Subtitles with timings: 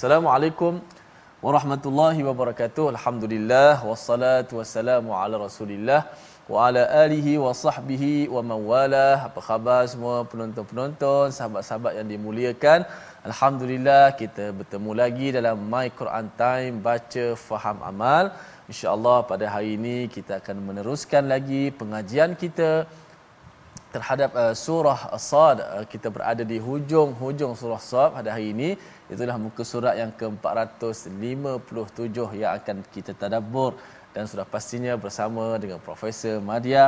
[0.00, 0.74] Assalamualaikum
[1.44, 2.84] warahmatullahi wabarakatuh.
[2.92, 6.08] Alhamdulillah wassalatu wassalamu ala Rasulillah
[6.52, 9.28] wa ala alihi wa sahbihi wa mawalah.
[9.28, 12.88] Apa khabar semua penonton-penonton, sahabat-sahabat yang dimuliakan?
[13.28, 18.32] Alhamdulillah kita bertemu lagi dalam My Quran Time baca faham amal.
[18.72, 22.88] Insya-Allah pada hari ini kita akan meneruskan lagi pengajian kita
[23.94, 25.58] terhadap uh, surah As-Sad.
[25.60, 28.70] Uh, kita berada di hujung-hujung surah As-Sad pada hari ini.
[29.12, 33.72] Itulah muka surat yang ke-457 yang akan kita tadabbur
[34.14, 36.84] dan sudah pastinya bersama dengan Profesor Madia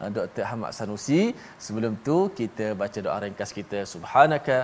[0.00, 0.44] uh, Dr.
[0.48, 1.22] Ahmad Sanusi.
[1.66, 3.78] Sebelum tu kita baca doa ringkas kita.
[3.94, 4.58] Subhanaka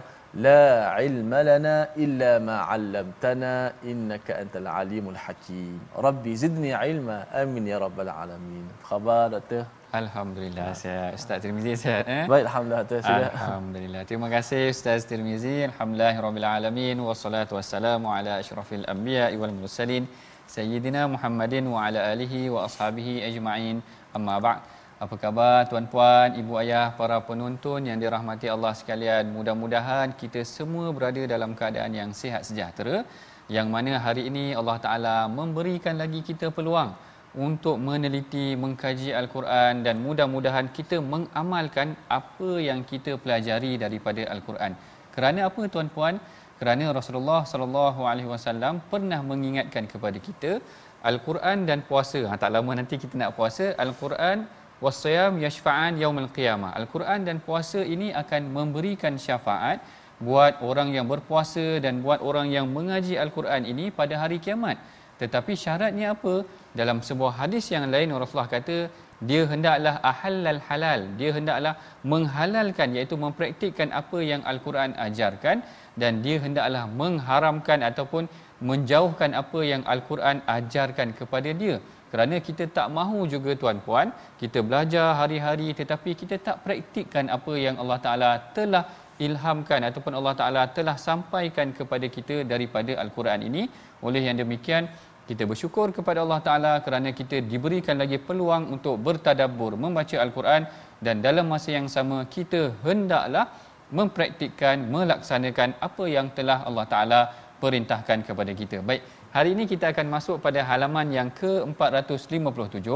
[0.46, 3.52] la ilma lana illa ma 'allamtana
[3.92, 5.76] innaka antal alimul hakim.
[6.06, 7.18] Rabbi zidni ilma.
[7.42, 8.64] Amin ya rabbal alamin.
[8.88, 9.62] Khabar Dr.
[10.00, 12.24] Alhamdulillah saya Ustaz Tirmizi sihat eh.
[12.32, 13.28] Baik alhamdulillah tu sudah.
[13.28, 14.02] Alhamdulillah.
[14.08, 15.56] Terima kasih Ustaz Tirmizi.
[15.68, 20.08] Alhamdulillahirabbil alamin wassalatu wassalamu ala asyrafil anbiya wal mursalin
[20.54, 23.84] sayyidina Muhammadin wa ala alihi wa ashabihi ajma'in.
[24.16, 24.64] Amma ba'd.
[25.04, 29.28] Apa khabar tuan-puan, ibu ayah, para penonton yang dirahmati Allah sekalian?
[29.36, 33.04] Mudah-mudahan kita semua berada dalam keadaan yang sihat sejahtera.
[33.56, 36.92] Yang mana hari ini Allah Taala memberikan lagi kita peluang
[37.34, 44.76] untuk meneliti, mengkaji Al-Quran dan mudah-mudahan kita mengamalkan apa yang kita pelajari daripada Al-Quran.
[45.14, 46.20] Kerana apa tuan-puan?
[46.60, 50.60] Kerana Rasulullah sallallahu alaihi wasallam pernah mengingatkan kepada kita
[51.10, 52.20] Al-Quran dan puasa.
[52.28, 53.74] Ha, tak lama nanti kita nak puasa.
[53.84, 54.46] Al-Quran
[54.84, 56.70] wasiyam yashfa'an yaumil qiyamah.
[56.80, 59.80] Al-Quran dan puasa ini akan memberikan syafaat
[60.22, 64.78] buat orang yang berpuasa dan buat orang yang mengaji Al-Quran ini pada hari kiamat.
[65.20, 66.34] Tetapi syaratnya apa?
[66.80, 68.76] Dalam sebuah hadis yang lain Rasulullah kata
[69.30, 71.00] dia hendaklah ahallal halal.
[71.20, 71.74] Dia hendaklah
[72.12, 75.62] menghalalkan iaitu mempraktikkan apa yang Al-Quran ajarkan
[76.00, 78.26] dan dia hendaklah mengharamkan ataupun
[78.70, 81.76] menjauhkan apa yang Al-Quran ajarkan kepada dia.
[82.12, 84.08] Kerana kita tak mahu juga tuan-puan,
[84.40, 88.84] kita belajar hari-hari tetapi kita tak praktikkan apa yang Allah Taala telah
[89.26, 93.62] ilhamkan ataupun Allah Taala telah sampaikan kepada kita daripada Al-Quran ini.
[94.06, 94.92] Oleh yang demikian,
[95.28, 100.62] kita bersyukur kepada Allah Taala kerana kita diberikan lagi peluang untuk bertadabbur membaca Al-Quran
[100.98, 103.46] dan dalam masa yang sama kita hendaklah
[103.98, 107.20] mempraktikkan melaksanakan apa yang telah Allah Taala
[107.62, 108.82] perintahkan kepada kita.
[108.82, 109.02] Baik,
[109.36, 112.88] hari ini kita akan masuk pada halaman yang ke-457.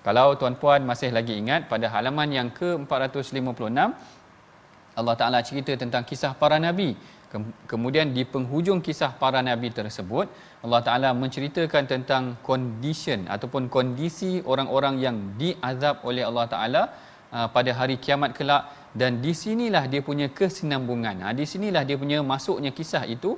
[0.00, 3.92] Kalau tuan-puan masih lagi ingat pada halaman yang ke-456
[4.98, 6.98] Allah Taala cerita tentang kisah para nabi.
[7.70, 10.26] Kemudian di penghujung kisah para nabi tersebut,
[10.64, 16.82] Allah Taala menceritakan tentang condition ataupun kondisi orang-orang yang diazab oleh Allah Taala
[17.32, 18.68] uh, pada hari kiamat kelak
[19.00, 21.16] dan di sinilah dia punya kesinambungan.
[21.24, 23.32] Ha, di sinilah dia punya masuknya kisah itu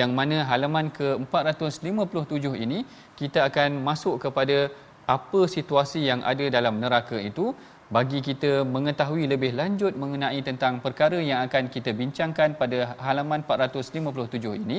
[0.00, 2.78] yang mana halaman ke-457 ini
[3.20, 4.68] kita akan masuk kepada
[5.16, 7.54] apa situasi yang ada dalam neraka itu
[7.96, 14.58] bagi kita mengetahui lebih lanjut mengenai tentang perkara yang akan kita bincangkan pada halaman 457
[14.66, 14.78] ini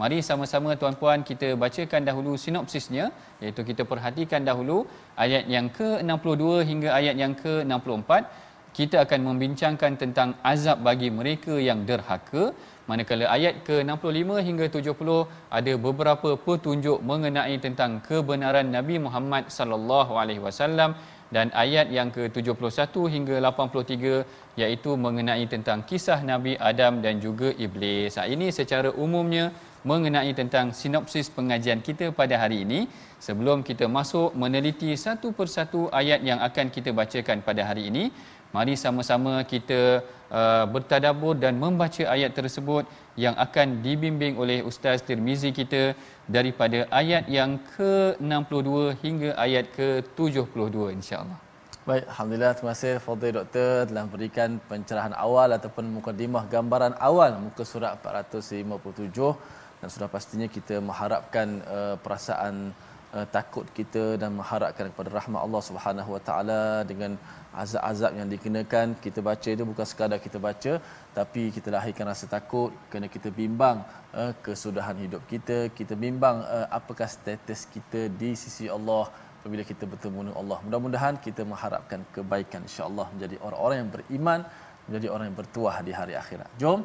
[0.00, 3.06] mari sama-sama tuan-puan kita bacakan dahulu sinopsisnya.
[3.42, 4.78] Iaitu kita perhatikan dahulu
[5.24, 8.10] ayat yang ke-62 hingga ayat yang ke-64.
[8.78, 12.44] Kita akan membincangkan tentang azab bagi mereka yang derhaka.
[12.88, 15.16] Manakala ayat ke-65 hingga 70
[15.58, 20.92] ada beberapa petunjuk mengenai tentang kebenaran Nabi Muhammad sallallahu alaihi wasallam.
[21.36, 24.24] Dan ayat yang ke-71 hingga 83
[24.62, 28.16] iaitu mengenai tentang kisah Nabi Adam dan juga iblis.
[28.34, 29.52] Ini secara umumnya
[29.84, 32.80] mengenai tentang sinopsis pengajian kita pada hari ini.
[33.18, 38.04] Sebelum kita masuk meneliti satu persatu ayat yang akan kita bacakan pada hari ini,
[38.54, 39.80] mari sama-sama kita
[40.30, 42.86] uh, bertadabur dan membaca ayat tersebut
[43.24, 45.82] yang akan dibimbing oleh Ustaz Tirmizi kita
[46.30, 48.70] daripada ayat yang ke-62
[49.02, 51.38] hingga ayat ke-72 insya-Allah.
[51.88, 57.64] Baik, alhamdulillah terima kasih Fadil Doktor telah berikan pencerahan awal ataupun mukadimah gambaran awal muka
[57.64, 62.74] surat 457 dan sudah pastinya kita mengharapkan uh, perasaan
[63.16, 67.14] uh, takut kita dan mengharapkan kepada rahmat Allah Subhanahu Wa Taala dengan
[67.62, 68.98] azab-azab yang dikenakan.
[69.04, 70.72] Kita baca itu bukan sekadar kita baca
[71.18, 72.70] tapi kita lahirkan rasa takut.
[72.90, 73.86] Kerana kita bimbang
[74.20, 75.58] uh, kesudahan hidup kita.
[75.78, 79.04] Kita bimbang uh, apakah status kita di sisi Allah
[79.38, 80.58] apabila kita bertemu dengan Allah.
[80.66, 84.40] Mudah-mudahan kita mengharapkan kebaikan insya-Allah menjadi orang-orang yang beriman
[84.88, 86.50] menjadi orang yang bertuah di hari akhirat.
[86.60, 86.80] Jom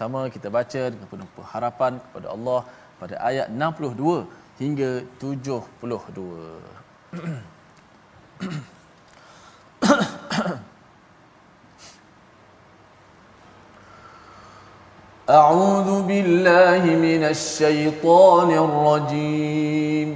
[0.00, 2.60] sama kita baca dengan penuh harapan kepada Allah
[3.00, 4.26] pada ayat 62
[4.60, 4.90] hingga
[5.20, 6.56] 72
[15.26, 20.10] أعوذ بالله من الشيطان الرجيم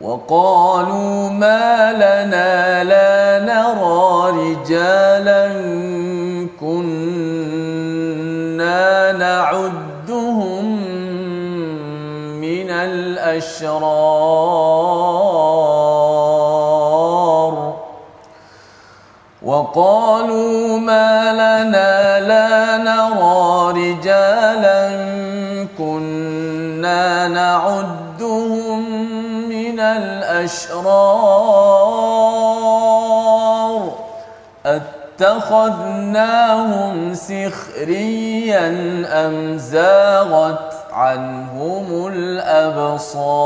[0.00, 4.10] وقالوا ما لنا لا نرى
[4.42, 5.44] رجالا
[6.60, 7.21] كنا
[9.43, 10.65] نعدهم
[12.41, 13.73] من الأشرار.
[19.43, 24.81] وقالوا ما لنا لا نرى رجالا
[25.77, 28.79] كنا نعدهم
[29.49, 31.23] من الأشرار.
[35.23, 38.67] اتخذناهم سخريا
[39.07, 43.43] أم زاغت عنهم الأبصار؟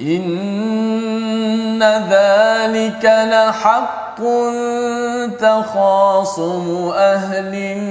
[0.00, 4.20] إن ذلك لحق
[5.40, 7.90] تخاصم أهل النار.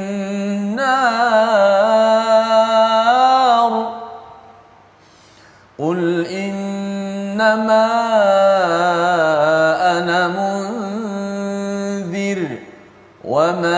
[5.79, 7.88] قل إنما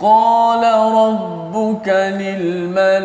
[0.00, 0.64] قال
[0.94, 3.04] ربك للملائكة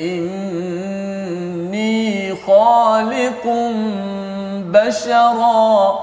[0.00, 1.96] إني
[2.34, 3.44] خالق
[4.72, 5.98] بشرا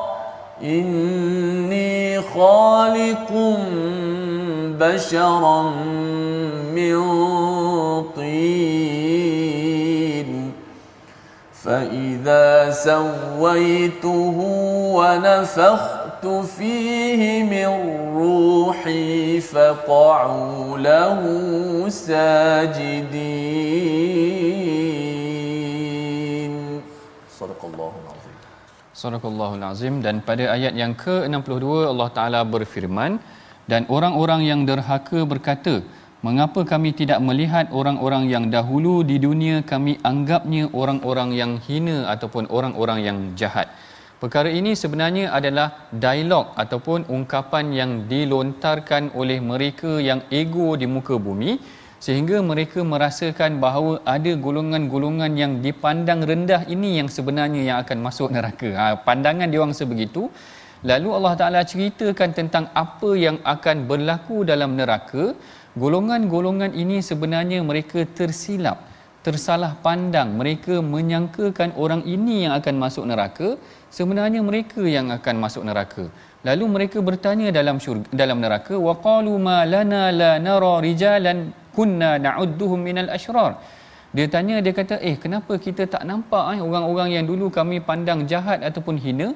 [0.64, 3.32] إني خالق
[4.80, 5.62] بشرا
[6.76, 6.98] من
[8.16, 9.54] طين.
[11.64, 14.38] فإذا سويته
[14.96, 16.03] ونفخت
[16.59, 17.23] فيه
[17.55, 17.71] من
[18.21, 21.21] روحي فقعوا له
[21.89, 23.29] ساجدين
[27.41, 28.27] صدق الله العظيم
[28.99, 33.23] Sadaqallahul Azim dan pada ayat yang ke-62 Allah Taala berfirman
[33.71, 35.75] dan orang-orang yang derhaka berkata
[36.27, 42.51] mengapa kami tidak melihat orang-orang yang dahulu di dunia kami anggapnya orang-orang yang hina ataupun
[42.51, 43.71] orang-orang yang jahat
[44.24, 45.68] Perkara ini sebenarnya adalah
[46.04, 51.60] dialog ataupun ungkapan yang dilontarkan oleh mereka yang ego di muka bumi
[52.06, 58.32] sehingga mereka merasakan bahawa ada golongan-golongan yang dipandang rendah ini yang sebenarnya yang akan masuk
[58.36, 58.70] neraka.
[58.80, 60.32] Ha, pandangan dia orang sebegitu.
[60.88, 65.36] Lalu Allah Taala ceritakan tentang apa yang akan berlaku dalam neraka.
[65.84, 68.88] Golongan-golongan ini sebenarnya mereka tersilap,
[69.28, 70.30] tersalah pandang.
[70.42, 73.50] Mereka menyangkakan orang ini yang akan masuk neraka,
[73.98, 76.06] sebenarnya mereka yang akan masuk neraka.
[76.48, 81.40] Lalu mereka bertanya dalam syurga, dalam neraka, waqalu ma lana la nara rijalan
[81.78, 83.52] kunna na'udduhum minal ashrar
[84.18, 88.22] dia tanya dia kata eh kenapa kita tak nampak eh orang-orang yang dulu kami pandang
[88.32, 89.28] jahat ataupun hina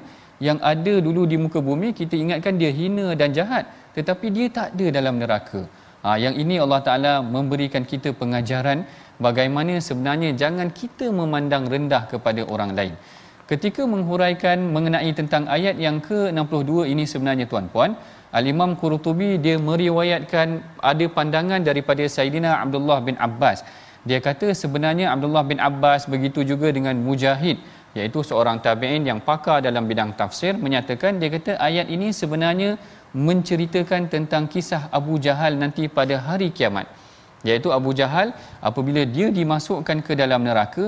[0.46, 3.66] yang ada dulu di muka bumi kita ingatkan dia hina dan jahat
[3.96, 5.60] tetapi dia tak ada dalam neraka
[6.04, 8.86] ha, yang ini Allah Taala memberikan kita pengajaran
[9.26, 12.94] bagaimana sebenarnya jangan kita memandang rendah kepada orang lain
[13.50, 17.96] ketika menghuraikan mengenai tentang ayat yang ke-62 ini sebenarnya tuan-puan
[18.28, 20.48] Al-Imam Qurtubi dia meriwayatkan
[20.84, 23.64] ada pandangan daripada Saidina Abdullah bin Abbas.
[24.04, 27.56] Dia kata sebenarnya Abdullah bin Abbas begitu juga dengan Mujahid
[27.96, 32.76] iaitu seorang tabi'in yang pakar dalam bidang tafsir menyatakan dia kata ayat ini sebenarnya
[33.16, 36.84] menceritakan tentang kisah Abu Jahal nanti pada hari kiamat
[37.46, 38.34] iaitu Abu Jahal
[38.68, 40.86] apabila dia dimasukkan ke dalam neraka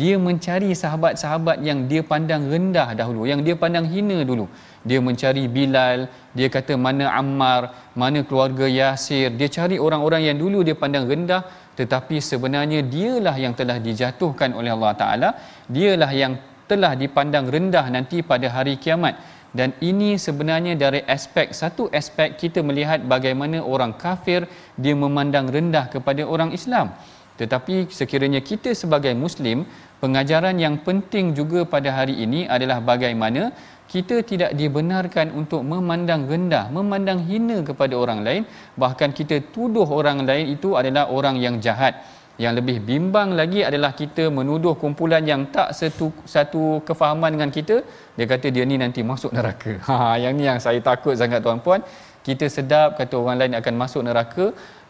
[0.00, 4.46] dia mencari sahabat-sahabat yang dia pandang rendah dahulu yang dia pandang hina dulu.
[4.88, 9.28] Dia mencari Bilal dia kata mana Ammar mana keluarga Yasir.
[9.40, 11.42] Dia cari orang-orang yang dulu dia pandang rendah
[11.80, 15.28] tetapi sebenarnya dialah yang telah dijatuhkan oleh Allah Taala.
[15.68, 16.34] Dialah yang
[16.70, 19.18] telah dipandang rendah nanti pada hari kiamat
[19.58, 24.46] dan ini sebenarnya dari aspek satu aspek kita melihat bagaimana orang kafir
[24.78, 26.94] dia memandang rendah kepada orang Islam
[27.40, 29.64] tetapi sekiranya kita sebagai muslim
[30.02, 33.52] pengajaran yang penting juga pada hari ini adalah bagaimana
[33.90, 38.42] kita tidak dibenarkan untuk memandang rendah, memandang hina kepada orang lain,
[38.78, 41.98] bahkan kita tuduh orang lain itu adalah orang yang jahat.
[42.42, 47.76] Yang lebih bimbang lagi adalah kita menuduh kumpulan yang tak satu satu kefahaman dengan kita,
[48.16, 49.72] dia kata dia ni nanti masuk neraka.
[49.88, 51.84] Ha yang ni yang saya takut sangat tuan-puan.
[52.26, 54.44] Kita sedap kata orang lain akan masuk neraka,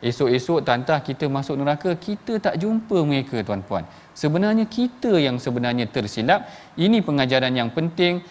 [0.08, 3.84] esok-esok tantah kita masuk neraka, kita tak jumpa mereka tuan-puan.
[4.22, 6.40] Sebenarnya kita yang sebenarnya tersilap.
[6.84, 8.22] Ini pengajaran yang penting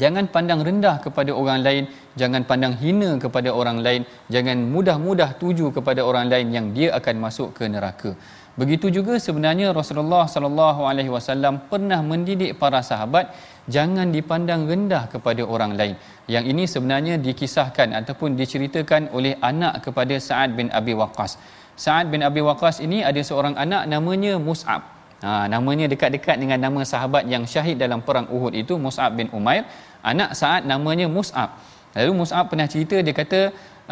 [0.00, 1.84] Jangan pandang rendah kepada orang lain,
[2.16, 7.16] jangan pandang hina kepada orang lain, jangan mudah-mudah tuju kepada orang lain yang dia akan
[7.20, 8.16] masuk ke neraka.
[8.52, 13.32] Begitu juga sebenarnya Rasulullah sallallahu alaihi wasallam pernah mendidik para sahabat
[13.64, 15.94] jangan dipandang rendah kepada orang lain.
[16.28, 21.40] Yang ini sebenarnya dikisahkan ataupun diceritakan oleh anak kepada Sa'ad bin Abi Waqqas.
[21.76, 24.84] Sa'ad bin Abi Waqqas ini ada seorang anak namanya Mus'ab.
[25.22, 29.62] Ha, namanya dekat-dekat dengan nama sahabat yang syahid dalam perang Uhud itu Mus'ab bin Umair.
[30.02, 31.50] Anak Sa'ad namanya Mus'ab.
[31.94, 33.40] Lalu Mus'ab pernah cerita dia kata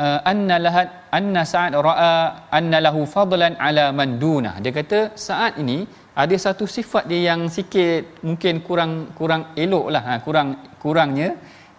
[0.02, 0.86] uh, anna lahat
[1.18, 2.14] anna Sa'ad ra'a
[2.58, 4.54] anna lahu fadlan ala man dunah.
[4.64, 5.78] Dia kata Sa'ad ini
[6.22, 10.48] ada satu sifat dia yang sikit mungkin kurang kurang eloklah ha, kurang
[10.82, 11.28] kurangnya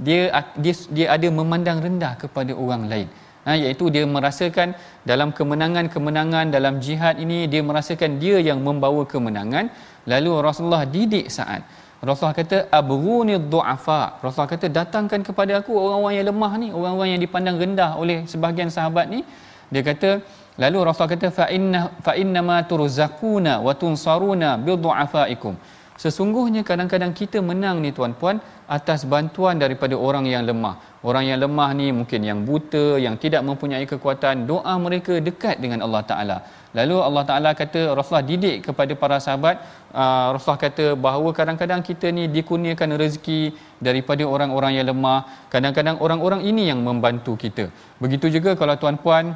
[0.05, 0.21] dia
[0.63, 3.07] dia dia ada memandang rendah kepada orang lain
[3.45, 4.73] ha, iaitu dia merasakan
[5.09, 9.67] dalam kemenangan-kemenangan dalam jihad ini dia merasakan dia yang membawa kemenangan.
[10.11, 11.61] Lalu Rasulullah didik saat
[12.01, 14.17] Rasulullah kata abghuni du'afa.
[14.25, 18.73] Rasulullah kata datangkan kepada aku orang-orang yang lemah ni orang-orang yang dipandang rendah oleh sebahagian
[18.73, 19.21] sahabat ni.
[19.69, 20.09] Dia kata
[20.57, 25.53] lalu Rasulullah kata fa inna fa inna ma turzaquna wa tunsaruna bi du'afaikum.
[26.01, 30.90] Sesungguhnya kadang-kadang kita menang ni tuan-puan atas bantuan daripada orang yang lemah.
[31.01, 35.81] Orang yang lemah ni mungkin yang buta, yang tidak mempunyai kekuatan, doa mereka dekat dengan
[35.85, 36.37] Allah Taala.
[36.77, 39.65] Lalu Allah Taala kata Rasulullah didik kepada para sahabat,
[39.97, 43.41] uh, Rasulullah kata bahawa kadang-kadang kita ni dikurniakan rezeki
[43.81, 45.49] daripada orang-orang yang lemah.
[45.49, 47.73] Kadang-kadang orang-orang ini yang membantu kita.
[47.97, 49.33] Begitu juga kalau tuan-puan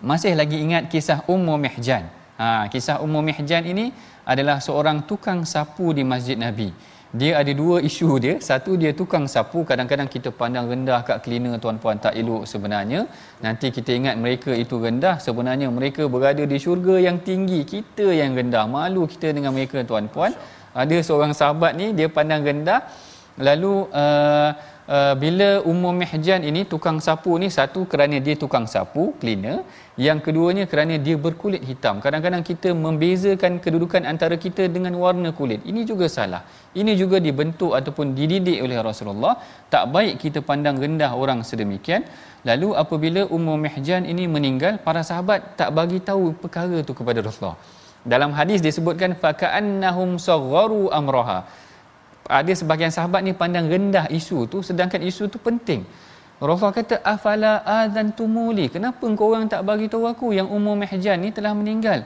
[0.00, 2.08] masih lagi ingat kisah Ummu Mihjan.
[2.40, 3.92] Ha, kisah Ummu Mihjan ini
[4.24, 6.72] adalah seorang tukang sapu di Masjid Nabi.
[7.10, 8.34] Dia ada dua isu dia.
[8.38, 9.66] Satu dia tukang sapu.
[9.66, 13.10] Kadang-kadang kita pandang rendah kat cleaner tuan-puan tak elok sebenarnya.
[13.42, 15.18] Nanti kita ingat mereka itu rendah.
[15.18, 17.66] Sebenarnya mereka berada di syurga yang tinggi.
[17.66, 18.64] Kita yang rendah.
[18.70, 20.38] Malu kita dengan mereka tuan-puan.
[20.70, 22.86] Ada seorang sahabat ni dia pandang rendah.
[23.42, 24.50] Lalu uh,
[24.86, 29.66] uh, bila Ummu Mihjan ini tukang sapu ni satu kerana dia tukang sapu cleaner
[30.06, 31.94] yang keduanya kerana dia berkulit hitam.
[32.04, 35.60] Kadang-kadang kita membezakan kedudukan antara kita dengan warna kulit.
[35.70, 36.42] Ini juga salah.
[36.80, 39.34] Ini juga dibentuk ataupun dididik oleh Rasulullah.
[39.74, 42.04] Tak baik kita pandang rendah orang sedemikian.
[42.48, 47.60] Lalu apabila Ummu Mihjan ini meninggal para sahabat tak bagi tahu perkara itu kepada Rasulullah.
[48.12, 51.40] Dalam hadis disebutkan faka'annahum sagharu amraha
[52.38, 55.82] ada sebahagian sahabat ni pandang rendah isu tu sedangkan isu tu penting
[56.40, 61.30] Rasulullah kata afala adzantumuli kenapa engkau orang tak bagi tahu aku yang umur mihjan ni
[61.36, 62.00] telah meninggal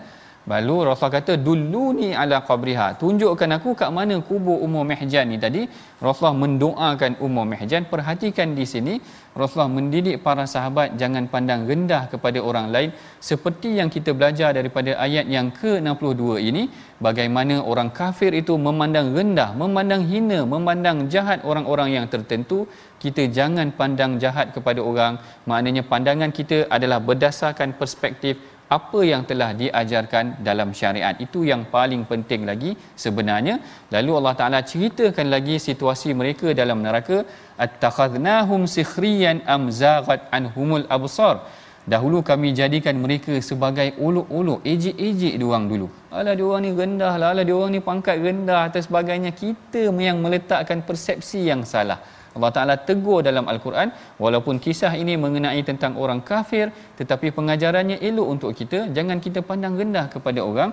[0.44, 3.00] Lalu Rasulullah kata duluni ala qabriha.
[3.00, 5.64] Tunjukkan aku kat mana kubur Ummu Mihjan ni tadi.
[6.04, 7.88] Rasulullah mendoakan Ummu Mihjan.
[7.88, 8.94] Perhatikan di sini
[9.40, 14.94] Rasulullah mendidik para sahabat jangan pandang rendah kepada orang lain seperti yang kita belajar daripada
[15.06, 16.62] ayat yang ke-62 ini
[17.06, 22.70] bagaimana orang kafir itu memandang rendah, memandang hina, memandang jahat orang-orang yang tertentu.
[23.02, 25.20] Kita jangan pandang jahat kepada orang.
[25.50, 31.14] Maknanya pandangan kita adalah berdasarkan perspektif apa yang telah diajarkan dalam syariat?
[31.20, 32.72] Itu yang paling penting lagi
[33.04, 33.60] sebenarnya.
[33.94, 37.28] Lalu Allah Taala ceritakan lagi situasi mereka dalam neraka.
[37.60, 41.44] Attakhadnahum sikhriyan am zaghat anhumul absar.
[41.84, 45.92] Dahulu kami jadikan mereka sebagai uluk-uluk ejek-ejek diorang dulu.
[46.08, 49.36] Alah diorang ni rendah lah alah diorang ni pangkat rendah dan sebagainya.
[49.36, 52.00] Kita yang meletakkan persepsi yang salah
[52.36, 53.88] Allah Ta'ala tegur dalam Al-Quran
[54.24, 56.66] walaupun kisah ini mengenai tentang orang kafir
[56.98, 60.72] tetapi pengajarannya elok untuk kita jangan kita pandang rendah kepada orang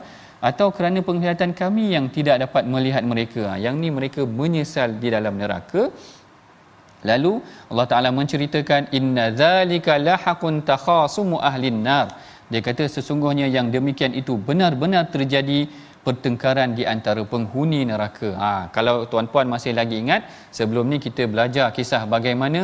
[0.49, 3.41] atau kerana penglihatan kami yang tidak dapat melihat mereka.
[3.53, 5.83] Ha, yang ni mereka menyesal di dalam neraka.
[7.09, 7.33] Lalu
[7.71, 12.07] Allah Ta'ala menceritakan inna zalika lahakun takhasumu ahlin nar.
[12.51, 15.59] Dia kata sesungguhnya yang demikian itu benar-benar terjadi
[16.05, 18.29] pertengkaran di antara penghuni neraka.
[18.43, 20.21] Ha, kalau tuan-puan masih lagi ingat,
[20.57, 22.61] sebelum ni kita belajar kisah bagaimana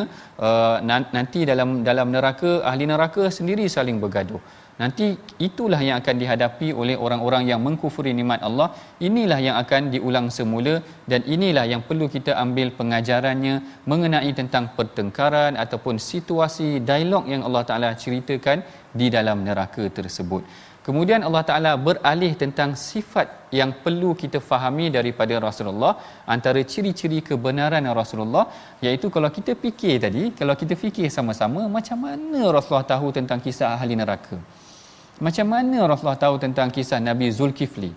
[0.47, 0.77] uh,
[1.17, 4.41] nanti dalam dalam neraka ahli neraka sendiri saling bergaduh.
[4.81, 5.05] Nanti
[5.47, 8.67] itulah yang akan dihadapi oleh orang-orang yang mengkufuri nikmat Allah.
[9.07, 10.73] Inilah yang akan diulang semula
[11.11, 13.55] dan inilah yang perlu kita ambil pengajarannya
[13.91, 18.61] mengenai tentang pertengkaran ataupun situasi dialog yang Allah Taala ceritakan
[18.99, 20.45] di dalam neraka tersebut.
[20.87, 25.99] Kemudian Allah Taala beralih tentang sifat yang perlu kita fahami daripada Rasulullah
[26.33, 28.47] antara ciri-ciri kebenaran Rasulullah
[28.79, 33.75] iaitu kalau kita fikir tadi kalau kita fikir sama-sama macam mana Rasulullah tahu tentang kisah
[33.75, 34.39] ahli neraka?
[35.19, 37.91] Macam mana Rasulullah tahu tentang kisah Nabi Zulkifli?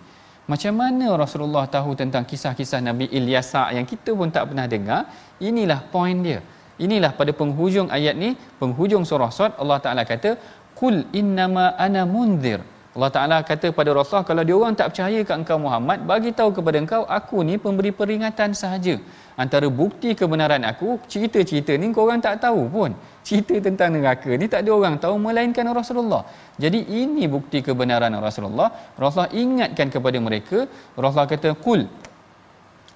[0.50, 5.06] Macam mana Rasulullah tahu tentang kisah-kisah Nabi Ilyasa yang kita pun tak pernah dengar?
[5.38, 6.42] Inilah poin dia.
[6.82, 10.34] Inilah pada penghujung ayat ni penghujung surah Sad Allah Taala kata
[10.74, 12.60] kul innama ana munzir
[12.90, 16.50] Allah Taala kata pada Rasulullah kalau dia orang tak percaya kat engkau Muhammad bagi tahu
[16.56, 18.94] kepada engkau aku ni pemberi peringatan sahaja.
[19.42, 22.90] Antara bukti kebenaran aku cerita-cerita ni kau orang tak tahu pun.
[23.28, 26.22] Cerita tentang neraka ni tak ada orang tahu melainkan Rasulullah.
[26.58, 28.68] Jadi ini bukti kebenaran Rasulullah.
[28.98, 30.66] Rasulullah ingatkan kepada mereka.
[30.98, 31.86] Rasulullah kata kul.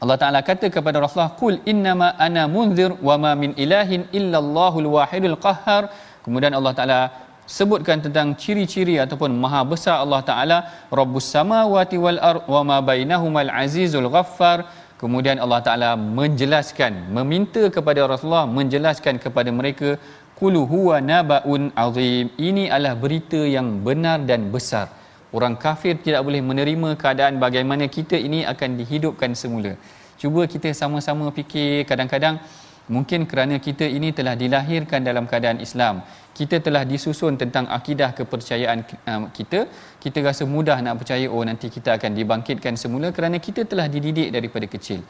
[0.03, 5.39] Allah Taala kata kepada Rasulullah kul innama ana munzir wa ma min ilahin illallahul wahidul
[5.47, 5.87] qahhar.
[6.27, 7.01] Kemudian Allah Taala
[7.47, 13.53] sebutkan tentang ciri-ciri ataupun maha besar Allah Taala Rabbus samawati wal ard wa ma bainahumal
[13.53, 14.65] azizul ghaffar.
[15.01, 20.01] Kemudian Allah Taala menjelaskan meminta kepada Rasulullah menjelaskan kepada mereka
[20.41, 22.33] qul huwa nabaun azim.
[22.49, 24.89] Ini adalah berita yang benar dan besar.
[25.35, 29.75] Orang kafir tidak boleh menerima keadaan bagaimana kita ini akan dihidupkan semula.
[30.15, 32.39] Cuba kita sama-sama fikir kadang-kadang
[32.87, 36.07] mungkin kerana kita ini telah dilahirkan dalam keadaan Islam
[36.38, 38.79] kita telah disusun tentang akidah kepercayaan
[39.11, 39.61] uh, kita
[40.05, 44.29] kita rasa mudah nak percaya oh nanti kita akan dibangkitkan semula kerana kita telah dididik
[44.37, 45.01] daripada kecil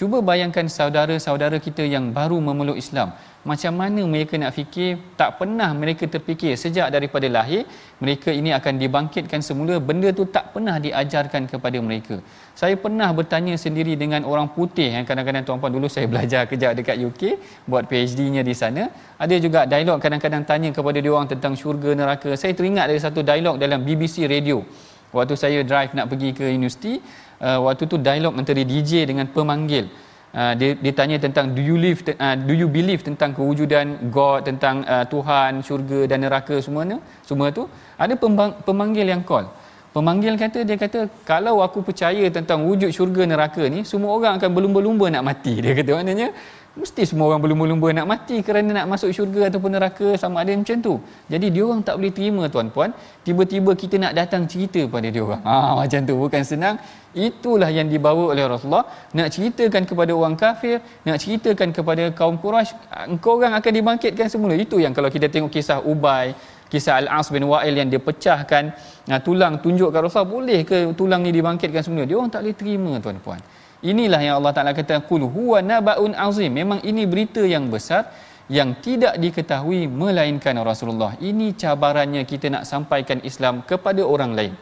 [0.00, 3.08] Cuba bayangkan saudara-saudara kita yang baru memeluk Islam.
[3.50, 7.68] Macam mana mereka nak fikir, tak pernah mereka terfikir sejak daripada lahir,
[8.00, 12.16] mereka ini akan dibangkitkan semula, benda tu tak pernah diajarkan kepada mereka.
[12.56, 16.96] Saya pernah bertanya sendiri dengan orang putih, yang kadang-kadang tuan-puan dulu saya belajar kejap dekat
[16.96, 17.22] UK,
[17.68, 18.88] buat PhD-nya di sana.
[19.20, 22.32] Ada juga dialog kadang-kadang tanya kepada dia orang tentang syurga, neraka.
[22.40, 24.64] Saya teringat dari satu dialog dalam BBC Radio.
[25.12, 27.02] Waktu saya drive nak pergi ke universiti,
[27.40, 29.88] uh, waktu tu dialog antara DJ dengan pemanggil.
[30.30, 34.46] Uh, dia, dia tanya tentang do you live uh, do you believe tentang kewujudan God
[34.46, 37.66] tentang uh, Tuhan syurga dan neraka semuanya semua tu?
[37.98, 39.50] Ada pembang, pemanggil yang call.
[39.90, 44.50] Pemanggil kata dia kata kalau aku percaya tentang wujud syurga neraka ni semua orang akan
[44.54, 45.58] berlumba-lumba nak mati.
[45.64, 46.30] Dia kata maknanya
[46.78, 50.78] mesti semua orang berlumba-lumba nak mati kerana nak masuk syurga ataupun neraka sama ada macam
[50.78, 50.94] tu.
[51.26, 52.94] Jadi dia orang tak boleh terima tuan-puan,
[53.26, 55.42] tiba-tiba kita nak datang cerita pada dia orang.
[55.42, 56.76] Ha macam tu bukan senang.
[57.10, 58.86] Itulah yang dibawa oleh Rasulullah
[59.18, 62.70] nak ceritakan kepada orang kafir, nak ceritakan kepada kaum Quraisy,
[63.10, 64.54] engkau orang akan dibangkitkan semula.
[64.54, 66.38] Itu yang kalau kita tengok kisah Ubay,
[66.70, 68.70] kisah Al-As bin Wa'il yang dia pecahkan
[69.10, 72.06] uh, tulang tunjuk kat Rasulullah, boleh ke tulang ni dibangkitkan semula?
[72.06, 73.42] Dia orang tak boleh terima tuan-puan.
[73.80, 76.52] Inilah yang Allah Taala kata qul huwa nabaun azim.
[76.52, 78.12] Memang ini berita yang besar
[78.50, 81.16] yang tidak diketahui melainkan Rasulullah.
[81.16, 84.54] Ini cabarannya kita nak sampaikan Islam kepada orang lain.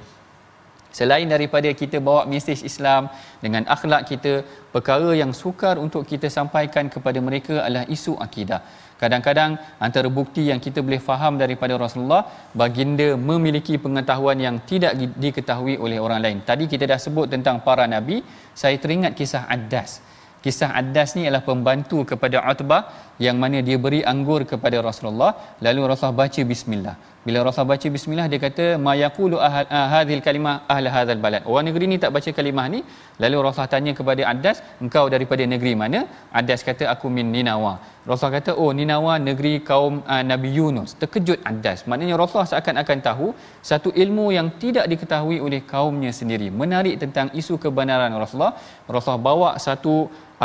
[0.99, 3.13] Selain daripada kita bawa mesej Islam
[3.45, 4.33] dengan akhlak kita,
[4.75, 8.61] perkara yang sukar untuk kita sampaikan kepada mereka adalah isu akidah.
[8.99, 9.51] Kadang-kadang
[9.87, 12.23] antara bukti yang kita boleh faham daripada Rasulullah
[12.61, 14.93] baginda memiliki pengetahuan yang tidak
[15.25, 16.39] diketahui oleh orang lain.
[16.49, 18.27] Tadi kita dah sebut tentang para nabi,
[18.59, 20.03] saya teringat kisah Addas.
[20.43, 22.83] Kisah Addas ni adalah pembantu kepada Utbah
[23.27, 26.97] yang mana dia beri anggur kepada Rasulullah lalu Rasulullah baca bismillah.
[27.29, 29.65] Bila Rasulullah baca bismillah dia kata ma yaqulu ah,
[29.95, 31.43] hadhil kalimah ahli hadzal balad.
[31.51, 32.81] Orang negeri ni tak baca kalimah ni.
[33.23, 36.01] Lalu Rasulullah tanya kepada Addas, "Engkau daripada negeri mana?"
[36.41, 37.73] Addas kata, "Aku min Ninawa."
[38.09, 41.85] Rasulullah kata, "Oh, Ninawa negeri kaum uh, Nabi Yunus." Terkejut Addas.
[41.91, 43.27] Maknanya Rasulullah seakan-akan tahu
[43.71, 46.49] satu ilmu yang tidak diketahui oleh kaumnya sendiri.
[46.63, 48.57] Menarik tentang isu kebenaran Rasulullah.
[48.97, 49.97] Rasulullah bawa satu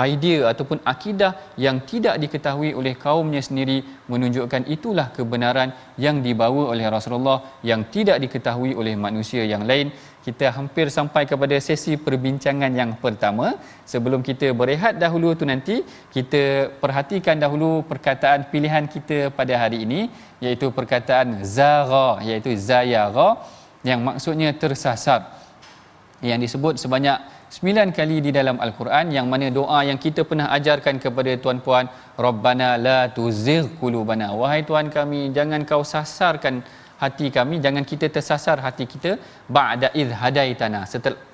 [0.02, 1.32] idea ataupun akidah
[1.65, 3.78] yang tidak diketahui oleh kaumnya sendiri
[4.12, 5.69] menunjukkan itulah kebenaran
[6.06, 7.38] yang dibawa oleh Rasulullah
[7.69, 9.88] yang tidak diketahui oleh manusia yang lain.
[10.25, 13.47] Kita hampir sampai kepada sesi perbincangan yang pertama.
[13.91, 15.75] Sebelum kita berehat dahulu tu nanti
[16.15, 16.43] kita
[16.83, 20.01] perhatikan dahulu perkataan pilihan kita pada hari ini
[20.45, 23.29] iaitu perkataan zara iaitu zayara
[23.89, 25.21] yang maksudnya tersasar.
[26.23, 27.19] Yang disebut sebanyak
[27.55, 31.85] sembilan kali di dalam al-Quran yang mana doa yang kita pernah ajarkan kepada tuan-puan
[32.25, 34.29] Rabbana la tuzigh qulubana.
[34.39, 36.55] Wahai Tuhan kami jangan kau sasarkan
[37.03, 39.11] hati kami jangan kita tersasar hati kita
[39.57, 40.81] ba'da id hadaitana.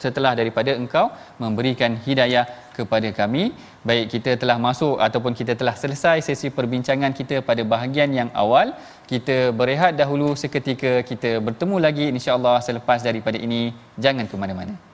[0.03, 1.05] Setelah daripada engkau
[1.43, 2.45] memberikan hidayah
[2.77, 3.43] kepada kami
[3.87, 8.67] baik kita telah masuk ataupun kita telah selesai sesi perbincangan kita pada bahagian yang awal
[9.11, 13.63] kita berehat dahulu seketika kita bertemu lagi insyaallah selepas daripada ini.
[14.05, 14.88] Jangan ke mana-mana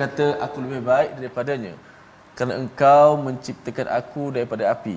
[0.00, 1.76] berkata, aku lebih baik daripadanya.
[2.32, 4.96] Kerana engkau menciptakan aku daripada api.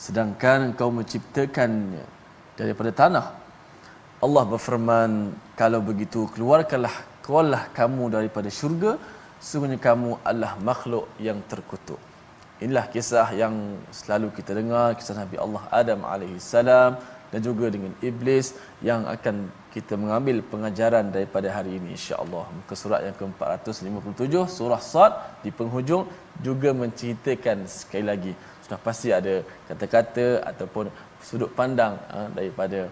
[0.00, 2.00] Sedangkan engkau menciptakannya
[2.56, 3.26] daripada tanah.
[4.24, 8.96] Allah berfirman, kalau begitu keluarkanlah keluarlah kamu daripada syurga.
[9.44, 12.00] Sungguhnya kamu adalah makhluk yang terkutuk.
[12.64, 16.48] Inilah kisah yang selalu kita dengar, kisah Nabi Allah Adam AS
[17.32, 18.56] dan juga dengan Iblis
[18.88, 22.44] yang akan kita mengambil pengajaran daripada hari ini insya-Allah.
[22.56, 25.12] Muka surat yang ke-457 surah Sad
[25.44, 26.06] di penghujung
[26.46, 28.32] juga menceritakan sekali lagi
[28.64, 29.34] sudah pasti ada
[29.68, 30.88] kata-kata ataupun
[31.20, 32.88] sudut pandang uh, daripada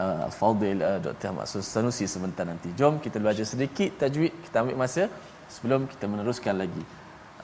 [0.00, 1.34] uh, Fadil uh, Dr.
[1.38, 2.70] Maksud Sanusi sebentar nanti.
[2.78, 5.10] Jom kita belajar sedikit tajwid, kita ambil masa
[5.50, 6.82] sebelum kita meneruskan lagi.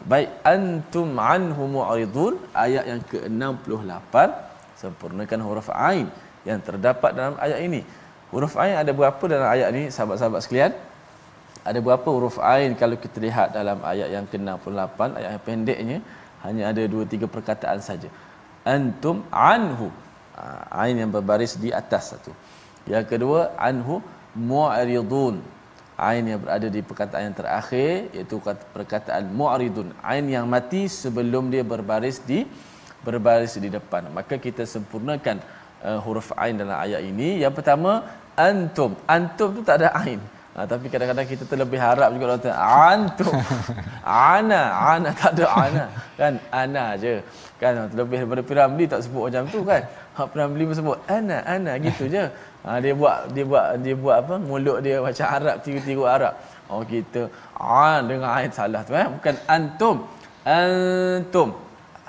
[0.06, 4.14] Baik, antum anhu mu'ridun ayat yang ke-68
[4.82, 6.06] sempurnakan huruf ain
[6.48, 7.80] yang terdapat dalam ayat ini.
[8.32, 10.72] Huruf ain ada berapa dalam ayat ini sahabat-sahabat sekalian?
[11.62, 15.98] Ada berapa huruf ain kalau kita lihat dalam ayat yang ke-68 ayat yang pendeknya
[16.42, 18.10] hanya ada dua tiga perkataan saja.
[18.66, 19.88] Antum anhu.
[20.32, 20.42] Ha,
[20.82, 22.32] ain yang berbaris di atas satu.
[22.88, 24.02] Yang kedua anhu
[24.34, 25.38] mu'ridun.
[26.00, 28.42] Ain yang berada di perkataan yang terakhir iaitu
[28.74, 29.94] perkataan mu'ridun.
[30.02, 32.42] Ain yang mati sebelum dia berbaris di
[33.06, 34.10] berbaris di depan.
[34.10, 35.38] Maka kita sempurnakan
[35.88, 37.28] uh, huruf ain dalam ayat ini.
[37.42, 37.90] Yang pertama
[38.48, 38.92] antum.
[39.14, 40.20] Antum tu tak ada ain.
[40.52, 43.32] Ha, tapi kadang-kadang kita terlebih harap juga kata antum.
[44.04, 45.84] Ana, ana tak ada ana.
[46.20, 47.24] Kan ana je.
[47.56, 49.82] Kan terlebih daripada Piramli tak sebut macam tu kan.
[50.12, 52.24] Hak Piramli pun sebut ana, ana gitu je.
[52.68, 54.34] Ha, dia buat dia buat dia buat apa?
[54.36, 56.36] Mulut dia macam Arab, tiru-tiru Arab.
[56.68, 59.08] Oh kita ah dengan ain salah tu eh.
[59.08, 59.96] Bukan antum.
[60.44, 61.48] antum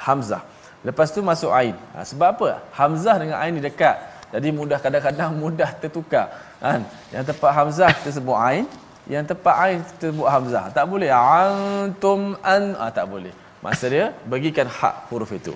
[0.06, 0.44] hamzah
[0.84, 1.76] lepas tu masuk ain.
[1.96, 2.50] Ha, sebab apa?
[2.76, 3.98] Hamzah dengan ain ni dekat.
[4.34, 6.30] Jadi mudah kadang-kadang mudah tertukar.
[6.60, 8.66] Kan yang tepat hamzah kita sebut ain.
[9.08, 10.66] Yang tepat ain kita sebut hamzah.
[10.76, 11.10] Tak boleh.
[11.12, 13.34] Antum an ah, tak boleh.
[13.64, 15.56] Maksud dia bagikan hak huruf itu.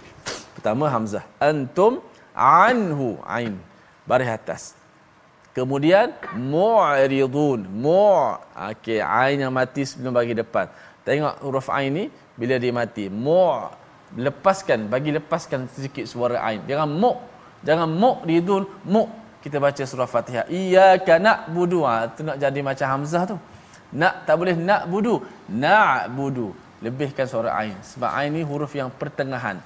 [0.55, 1.25] Pertama hamzah.
[1.41, 1.99] Antum
[2.37, 3.59] anhu ain.
[4.07, 4.77] Baris atas.
[5.57, 7.65] Kemudian mu'ridun.
[7.65, 10.69] Mu' okey ain yang mati sebelum bagi depan.
[11.01, 12.05] Tengok huruf ain ni
[12.37, 13.09] bila dia mati.
[13.09, 17.17] Mu' lepaskan bagi lepaskan sedikit suara ain jangan mu'
[17.65, 20.45] jangan mu' ridun mu' kita baca surah Fatihah.
[20.51, 21.87] Iyyaka na'budu.
[21.87, 23.39] Ha, tu nak jadi macam Hamzah tu.
[23.95, 25.23] Nak tak boleh nak budu.
[25.47, 26.51] Na'budu.
[26.83, 27.79] Lebihkan suara ain.
[27.79, 29.63] Sebab ain ni huruf yang pertengahan.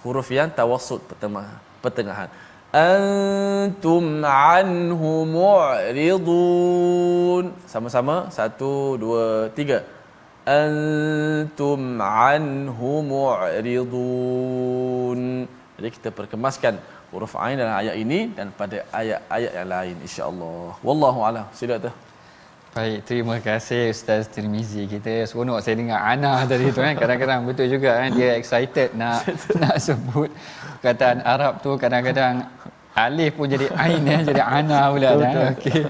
[0.00, 1.60] Huruf yang tawassut pertengahan.
[1.84, 2.32] pertengahan.
[2.72, 6.24] Antum anhu mu'ridun.
[7.68, 8.32] Sama-sama.
[8.32, 9.84] Satu, dua, tiga.
[10.48, 14.00] Antum anhu mu'ridun.
[15.76, 16.74] Jadi kita perkemaskan
[17.12, 20.68] huruf ain dalam ayat ini dan pada ayat-ayat yang lain insya-Allah.
[20.86, 21.46] Wallahu a'lam.
[21.58, 21.92] Sila tu.
[22.76, 24.82] Baik, terima kasih Ustaz Tirmizi.
[24.94, 26.94] Kita seronok saya dengar Ana tadi tu kan.
[27.02, 29.28] Kadang-kadang betul juga kan dia excited nak
[29.62, 30.30] nak sebut
[30.78, 32.34] perkataan Arab tu kadang-kadang
[33.06, 35.80] alif pun jadi ain ya jadi ana pula kan okey.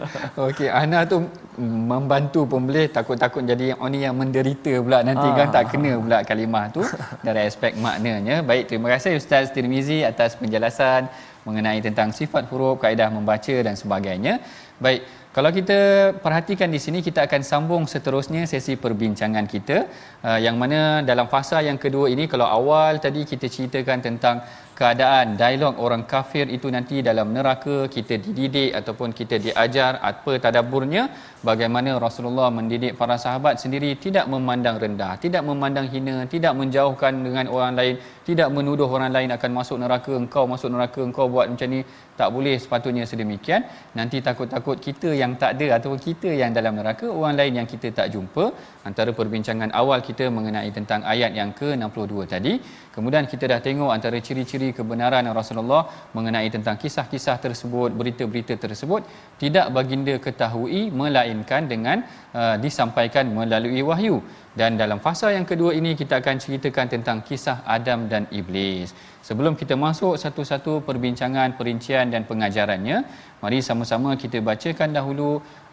[0.49, 1.17] Okey ana tu
[1.59, 4.99] membantu pembeli takut-takut jadi orang yang menderita pula.
[5.09, 6.83] Nanti kan tak kena pula kalimah tu.
[7.27, 8.37] Dari aspek maknanya.
[8.51, 11.11] Baik terima kasih ustaz Tirmizi atas penjelasan
[11.47, 14.39] mengenai tentang sifat huruf kaedah membaca dan sebagainya.
[14.79, 15.03] Baik
[15.39, 15.79] kalau kita
[16.25, 19.87] perhatikan di sini kita akan sambung seterusnya sesi perbincangan kita.
[20.19, 24.43] Uh, yang mana dalam fasa yang kedua ini kalau awal tadi kita ceritakan tentang
[24.79, 31.03] keadaan dialog orang kafir itu nanti dalam neraka kita dididik ataupun kita diajar apa tadaburnya
[31.49, 37.47] bagaimana Rasulullah mendidik para sahabat sendiri tidak memandang rendah tidak memandang hina tidak menjauhkan dengan
[37.55, 37.97] orang lain
[38.29, 41.81] tidak menuduh orang lain akan masuk neraka engkau masuk neraka engkau buat macam ni
[42.21, 43.63] tak boleh sepatutnya sedemikian.
[43.99, 47.89] Nanti takut-takut kita yang tak ada ataupun kita yang dalam neraka orang lain yang kita
[47.99, 48.45] tak jumpa.
[48.89, 52.53] Antara perbincangan awal kita mengenai tentang ayat yang ke-62 tadi
[52.99, 55.83] kemudian kita dah tengok antara ciri-ciri kebenaran Rasulullah
[56.17, 59.03] mengenai tentang kisah-kisah tersebut berita-berita tersebut
[59.43, 62.03] tidak baginda ketahui melainkan dengan
[62.41, 64.17] uh, disampaikan melalui wahyu
[64.59, 68.91] dan dalam fasa yang kedua ini kita akan ceritakan tentang kisah Adam dan Iblis.
[69.29, 73.05] Sebelum kita masuk satu-satu perbincangan, perincian dan pengajarannya,
[73.43, 75.31] mari sama-sama kita bacakan dahulu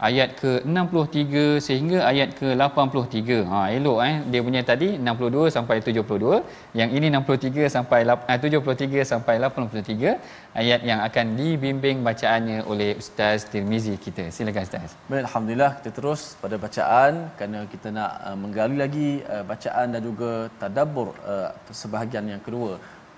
[0.08, 3.48] ayat ke-63 sehingga ayat ke-83.
[3.52, 6.43] Ha elok eh dia punya tadi 62 sampai 72,
[6.80, 13.44] yang ini 63 sampai 73 eh, sampai 83 ayat yang akan dibimbing bacaannya oleh Ustaz
[13.52, 14.24] Tirmizi kita.
[14.36, 14.91] Silakan Ustaz.
[15.12, 20.02] Baik, alhamdulillah kita terus pada bacaan kerana kita nak uh, menggali lagi uh, bacaan dan
[20.10, 21.50] juga tadabbur uh,
[21.82, 22.72] sebahagian yang kedua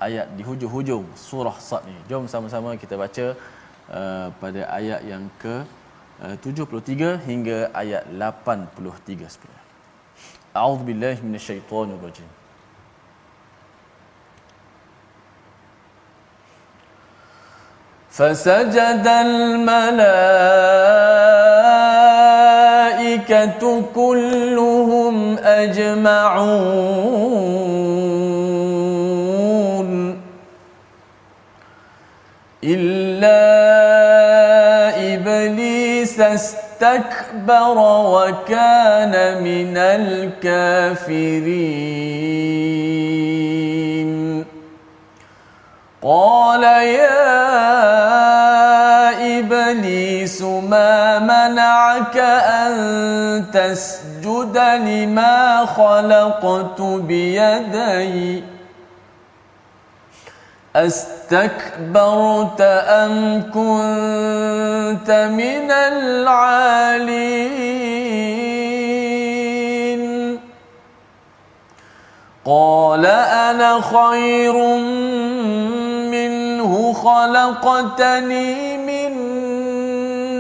[0.07, 1.97] ayat di hujung-hujung surah Sad ni.
[2.09, 3.27] Jom sama-sama kita baca
[4.41, 5.55] pada ayat yang ke
[6.19, 9.63] uh, 73 hingga ayat 83 sebenarnya.
[10.57, 12.29] A'udzubillahi minasyaitonirrajim.
[18.17, 20.01] فسجد الملائكة
[23.95, 26.97] كلهم أجمعون.
[32.63, 33.43] إلا
[35.13, 37.77] إبليس استكبر
[38.15, 41.27] وكان من الكافرين.
[46.01, 47.36] قال يا
[50.27, 58.43] إبليس ما منعك أن تسجد لما خلقت بيدي.
[60.75, 67.07] أستكبرت أم كنت من العالين؟
[72.45, 74.55] قال أنا خير
[76.11, 79.46] منه خلقتني من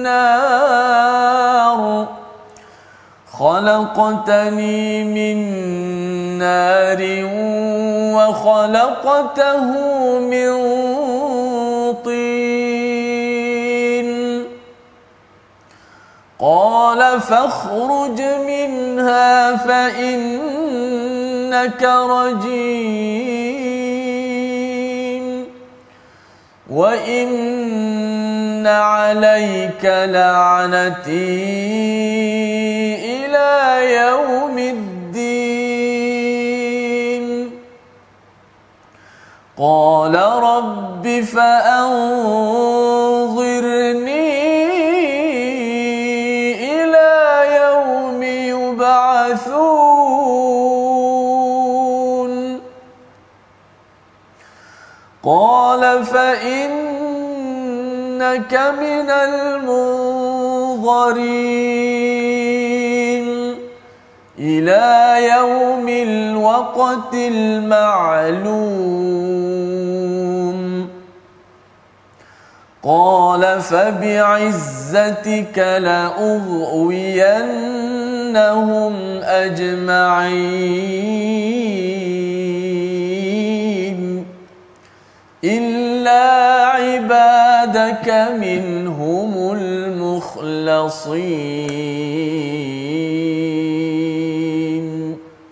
[0.07, 2.07] نار
[3.39, 5.37] خلقتني من
[6.37, 7.01] نار
[8.15, 9.65] وخلقته
[10.19, 10.51] من
[12.05, 14.09] طين.
[16.39, 23.17] قال فاخرج منها فإنك رجيم.
[26.69, 27.29] وإن
[28.67, 31.37] عليك لعنتي
[33.25, 33.51] إلى
[33.95, 34.87] يوم الدين.
[39.57, 42.07] قال رب فأنظرني
[46.83, 47.13] إلى
[47.61, 49.77] يوم يبعثون.
[55.23, 56.05] قال
[58.17, 59.97] فإنك من المنظرين.
[64.39, 68.57] إلى يوم الوقت المعلوم.
[72.83, 76.53] قال فبعزتك لأغوينهم
[79.23, 80.57] أجمعين.
[85.43, 85.86] إلا
[86.82, 88.06] عبادك
[88.44, 90.62] منهم المخلصين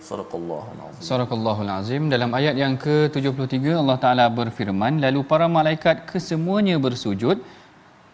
[0.09, 6.05] صدق الله العظيم Sadaqallahul Azim dalam ayat yang ke-73 Allah Taala berfirman lalu para malaikat
[6.05, 7.41] kesemuanya bersujud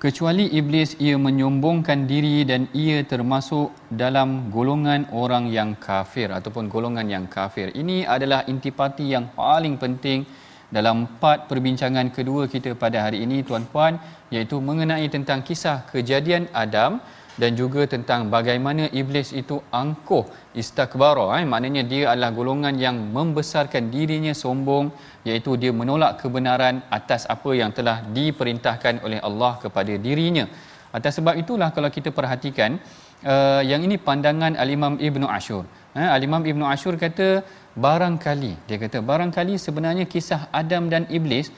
[0.04, 7.08] kecuali iblis ia menyombongkan diri dan ia termasuk dalam golongan orang yang kafir ataupun golongan
[7.16, 7.68] yang kafir.
[7.82, 10.20] Ini adalah intipati yang paling penting
[10.77, 14.01] dalam part perbincangan kedua kita pada hari ini tuan-puan
[14.35, 16.93] iaitu mengenai tentang kisah kejadian Adam
[17.41, 20.25] dan juga tentang bagaimana iblis itu angkuh
[20.61, 21.45] istakbara eh.
[21.53, 24.93] Maknanya dia adalah golongan yang membesarkan dirinya sombong
[25.29, 30.45] iaitu dia menolak kebenaran atas apa yang telah diperintahkan oleh Allah kepada dirinya.
[30.99, 32.77] Atas sebab itulah kalau kita perhatikan
[33.33, 35.65] uh, yang ini pandangan al-Imam Ibnu Ashur.
[35.97, 37.29] Eh, al-Imam Ibnu Ashur kata
[37.77, 41.49] barangkali dia kata barangkali sebenarnya kisah Adam dan iblis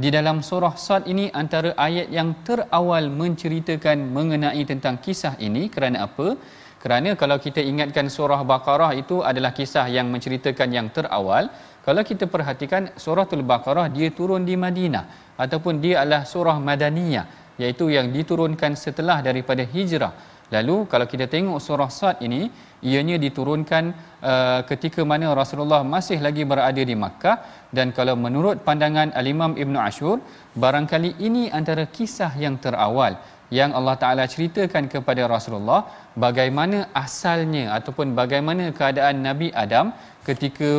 [0.00, 6.06] di dalam surah Sad ini antara ayat yang terawal menceritakan mengenai tentang kisah ini kerana
[6.06, 6.38] apa?
[6.80, 11.50] Kerana kalau kita ingatkan surah Baqarah itu adalah kisah yang menceritakan yang terawal.
[11.84, 17.92] Kalau kita perhatikan suratul Baqarah dia turun di Madinah ataupun dia adalah surah Madaniyah iaitu
[17.92, 20.29] yang diturunkan setelah daripada hijrah.
[20.54, 22.42] Lalu kalau kita tengok surah Sad ini
[22.90, 23.84] ianya diturunkan
[24.30, 27.36] uh, ketika mana Rasulullah masih lagi berada di Makkah.
[27.76, 30.16] Dan kalau menurut pandangan al-Imam Ibn Ashur
[30.62, 33.14] barangkali ini antara kisah yang terawal
[33.58, 35.80] yang Allah Taala ceritakan kepada Rasulullah
[36.24, 39.90] bagaimana asalnya ataupun bagaimana keadaan Nabi Adam
[40.28, 40.70] ketika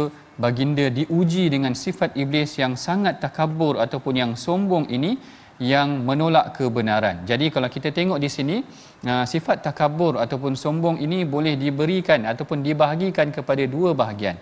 [0.44, 5.20] baginda diuji dengan sifat iblis yang sangat takabur ataupun yang sombong ini
[5.62, 7.22] yang menolak kebenaran.
[7.30, 8.58] Jadi kalau kita tengok di sini
[9.06, 14.38] uh, sifat takabur ataupun sombong ini boleh diberikan ataupun dibahagikan kepada dua bahagian.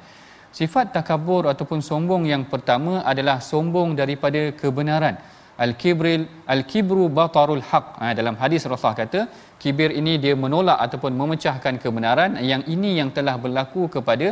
[0.60, 5.18] Sifat takabur ataupun sombong yang pertama adalah sombong daripada kebenaran.
[5.60, 7.86] Al-kibril al-kibru batarul haq.
[8.00, 9.22] Ha, dalam hadis Rasulullah kata,
[9.62, 12.40] kibir ini dia menolak ataupun memecahkan kebenaran.
[12.52, 14.28] Yang ini yang telah berlaku kepada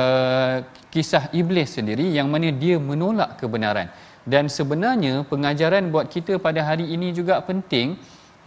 [0.00, 0.56] uh,
[0.90, 3.86] kisah iblis sendiri yang mana dia menolak kebenaran.
[4.24, 8.00] Dan sebenarnya pengajaran buat kita pada hari ini juga penting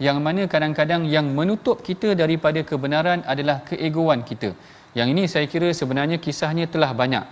[0.06, 4.50] yang mana kadang-kadang yang menutup kita daripada kebenaran adalah keegoan kita.
[4.98, 7.24] Yang ini saya kira sebenarnya kisahnya telah banyak.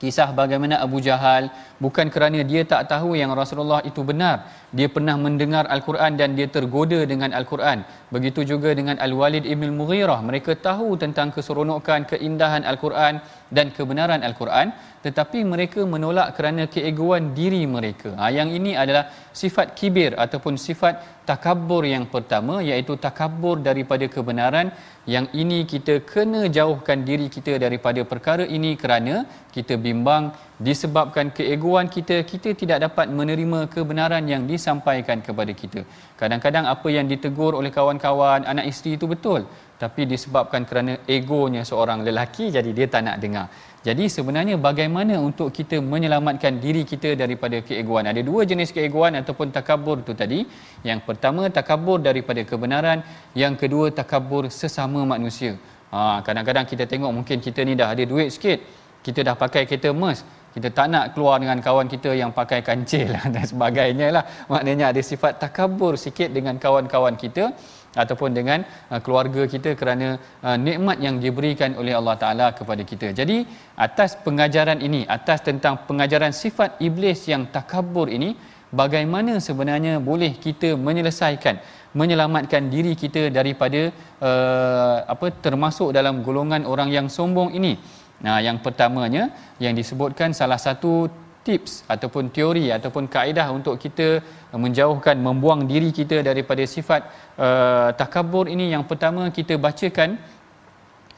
[0.00, 4.48] Kisah bagaimana Abu Jahal bukan kerana dia tak tahu yang Rasulullah itu benar.
[4.72, 7.84] Dia pernah mendengar al-Quran dan dia tergoda dengan al-Quran.
[8.08, 13.20] Begitu juga dengan Al-Walid Ibn Mughirah mereka tahu tentang keseronokan keindahan al-Quran
[13.52, 14.72] dan kebenaran al-Quran
[15.04, 18.10] tetapi mereka menolak kerana keegoan diri mereka.
[18.20, 19.04] Ha, yang ini adalah
[19.40, 24.68] sifat kibir ataupun sifat takabur yang pertama iaitu takabur daripada kebenaran.
[25.14, 30.24] Yang ini kita kena jauhkan diri kita daripada perkara ini kerana kita bimbang
[30.68, 35.80] disebabkan keegoan kita kita tidak dapat menerima kebenaran yang disampaikan kepada kita.
[36.20, 39.42] Kadang-kadang apa yang ditegur oleh kawan-kawan anak isteri itu betul.
[39.82, 43.46] Tapi disebabkan kerana egonya seorang lelaki jadi dia tak nak dengar
[43.80, 48.04] jadi sebenarnya bagaimana untuk kita menyelamatkan diri kita daripada keegoan?
[48.12, 50.44] Ada dua jenis keegoan ataupun takabur itu tadi.
[50.84, 53.00] Yang pertama takabur daripada kebenaran,
[53.32, 55.56] yang kedua takabur sesama manusia.
[55.96, 58.60] Ha, kadang-kadang kita tengok mungkin kita ni dah ada duit sikit.
[59.00, 60.20] Kita dah pakai kereta MERS.
[60.52, 64.24] Kita tak nak keluar dengan kawan kita yang pakai kancil dan sebagainya lah.
[64.52, 67.56] Maknanya ada sifat takabur sikit dengan kawan-kawan kita
[67.96, 68.62] ataupun dengan
[68.92, 73.10] uh, keluarga kita kerana uh, nikmat yang diberikan oleh Allah Taala kepada kita.
[73.10, 78.38] Jadi atas pengajaran ini, atas tentang pengajaran sifat iblis yang takabur ini,
[78.70, 81.58] bagaimana sebenarnya boleh kita menyelesaikan
[81.90, 83.90] menyelamatkan diri kita daripada
[84.22, 87.74] uh, apa termasuk dalam golongan orang yang sombong ini.
[88.20, 91.08] Nah, yang pertamanya yang disebutkan salah satu
[91.46, 94.20] tips ataupun teori ataupun kaedah untuk kita
[94.64, 97.02] menjauhkan membuang diri kita daripada sifat
[97.40, 98.72] uh, takabur ini.
[98.74, 100.20] Yang pertama kita bacakan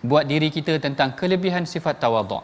[0.02, 2.42] buat diri kita tentang kelebihan sifat tawaduk.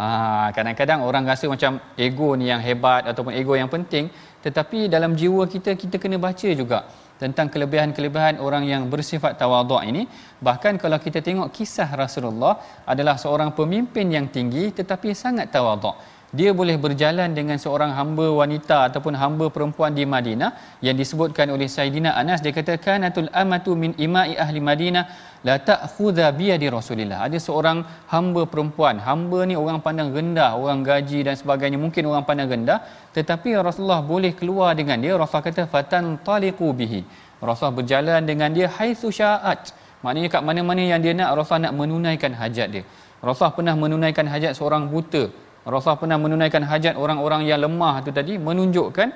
[0.00, 4.08] Ha, kadang-kadang orang rasa macam ego ni yang hebat ataupun ego yang penting
[4.40, 6.88] tetapi dalam jiwa kita kita kena baca juga
[7.20, 10.08] tentang kelebihan-kelebihan orang yang bersifat tawaduk ini.
[10.40, 12.56] Bahkan kalau kita tengok kisah Rasulullah
[12.88, 15.92] adalah seorang pemimpin yang tinggi tetapi sangat tawaduk
[16.30, 20.78] dia boleh berjalan dengan seorang hamba wanita ataupun hamba perempuan di Madinah.
[20.86, 25.04] Yang disebutkan oleh Saidina Anas dia katakan atul amatu min imai ahli Madinah
[25.42, 27.26] la ta'khudha bi yadi Rasulillah.
[27.26, 27.82] Ada seorang
[28.14, 29.02] hamba perempuan.
[29.02, 31.82] Hamba ni orang pandang rendah orang gaji dan sebagainya.
[31.82, 32.78] Mungkin orang pandang rendah
[33.10, 35.18] tetapi Rasulullah boleh keluar dengan dia.
[35.18, 37.02] Rasulullah kata fatan taliqu bihi.
[37.42, 39.74] Rasulullah berjalan dengan dia haitsu sya'at.
[40.06, 42.84] Maknanya kat mana-mana yang dia nak Rasulullah nak menunaikan hajat dia.
[43.18, 48.34] Rasulullah pernah menunaikan hajat seorang buta Rasulullah pernah menunaikan hajat orang-orang yang lemah tu tadi
[48.48, 49.08] menunjukkan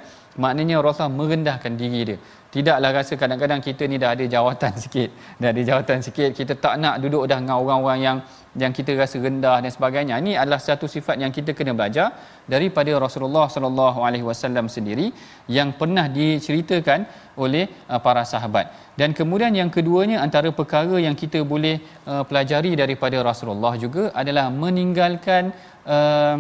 [0.43, 2.19] maknanya Rasulullah merendahkan diri dia.
[2.55, 5.11] Tidaklah rasa kadang-kadang kita ni dah ada jawatan sikit
[5.43, 8.19] dah ada jawatan sikit kita tak nak duduk dah dengan orang-orang yang
[8.63, 10.15] yang kita rasa rendah dan sebagainya.
[10.23, 12.15] Ini adalah satu sifat yang kita kena belajar
[12.55, 15.07] daripada Rasulullah sallallahu alaihi wasallam sendiri
[15.57, 17.03] yang pernah diceritakan
[17.45, 18.71] oleh uh, para sahabat.
[19.01, 24.47] Dan kemudian yang keduanya antara perkara yang kita boleh uh, pelajari daripada Rasulullah juga adalah
[24.65, 25.51] meninggalkan
[25.87, 26.39] uh,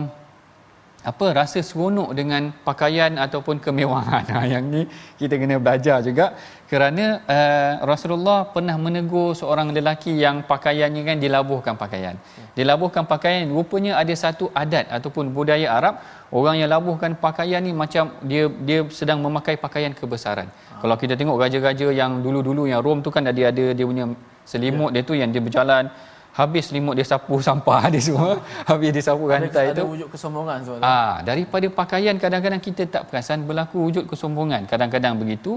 [1.04, 4.82] apa rasa seronok dengan pakaian ataupun kemewahan ha, yang ni
[5.20, 6.32] kita kena belajar juga
[6.72, 12.16] kerana uh, Rasulullah pernah menegur seorang lelaki yang pakaiannya kan dilabuhkan pakaian
[12.56, 16.00] dilabuhkan pakaian rupanya ada satu adat ataupun budaya Arab
[16.32, 20.80] orang yang labuhkan pakaian ni macam dia dia sedang memakai pakaian kebesaran ha.
[20.80, 24.08] kalau kita tengok raja-raja yang dulu-dulu yang Rom tu kan dia ada dia punya
[24.48, 25.04] selimut ya.
[25.04, 25.92] dia tu yang dia berjalan
[26.38, 28.32] habis selimut dia sapu sampah dia semua.
[28.70, 33.02] Habis dia sapu rantai itu ada wujud kesombongan so ah daripada pakaian kadang-kadang kita tak
[33.08, 34.62] perasan berlaku wujud kesombongan.
[34.72, 35.52] Kadang-kadang begitu.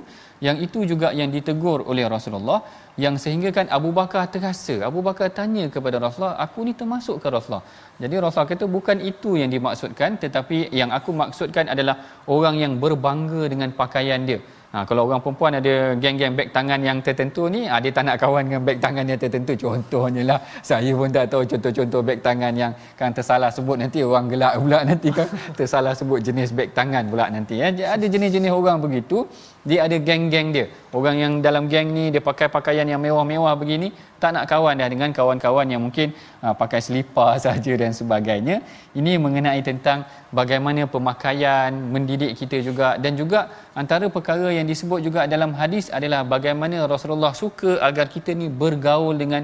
[0.45, 2.59] Yang itu juga yang ditegur oleh Rasulullah
[3.03, 4.75] yang sehingga kan Abu Bakar terasa.
[4.89, 7.65] Abu Bakar tanya kepada Rasulullah aku ni termasuk ke Rasulullah?
[8.03, 11.97] Jadi Rasulullah kata bukan itu yang dimaksudkan tetapi yang aku maksudkan adalah
[12.35, 16.99] orang yang berbangga dengan pakaian dia Ha, kalau orang perempuan ada geng-geng beg tangan yang
[16.99, 19.55] tertentu ni, ha, dia tak nak kawan dengan beg tangan yang tertentu.
[19.55, 24.27] Contohnya lah, saya pun tak tahu contoh-contoh beg tangan yang kan tersalah sebut nanti orang
[24.27, 27.63] gelak pula nanti kan tersalah sebut jenis beg tangan pula nanti.
[27.63, 27.71] Ya.
[27.71, 29.23] Ada jenis-jenis orang begitu,
[29.69, 30.65] dia ada geng-geng dia.
[30.97, 33.91] Orang yang dalam geng ni dia pakai pakaian yang mewah-mewah begini,
[34.21, 36.15] tak nak kawan dah dengan kawan-kawan yang mungkin
[36.45, 38.63] uh, pakai selipar saja dan sebagainya.
[38.99, 40.07] Ini mengenai tentang
[40.39, 43.51] bagaimana pemakaian mendidik kita juga dan juga
[43.81, 49.19] antara perkara yang disebut juga dalam hadis adalah bagaimana Rasulullah suka agar kita ni bergaul
[49.19, 49.43] dengan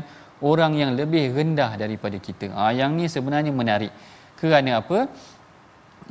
[0.51, 2.47] orang yang lebih rendah daripada kita.
[2.55, 3.91] Ah yang ni sebenarnya menarik.
[4.39, 5.07] Kerana apa?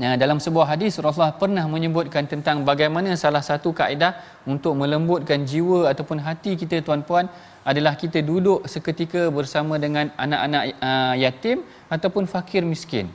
[0.00, 4.16] Ya, dalam sebuah hadis Rasulullah pernah menyebutkan tentang bagaimana salah satu kaedah
[4.48, 7.28] untuk melembutkan jiwa ataupun hati kita tuan-puan
[7.60, 11.60] adalah kita duduk seketika bersama dengan anak-anak uh, yatim
[11.92, 13.12] ataupun fakir miskin.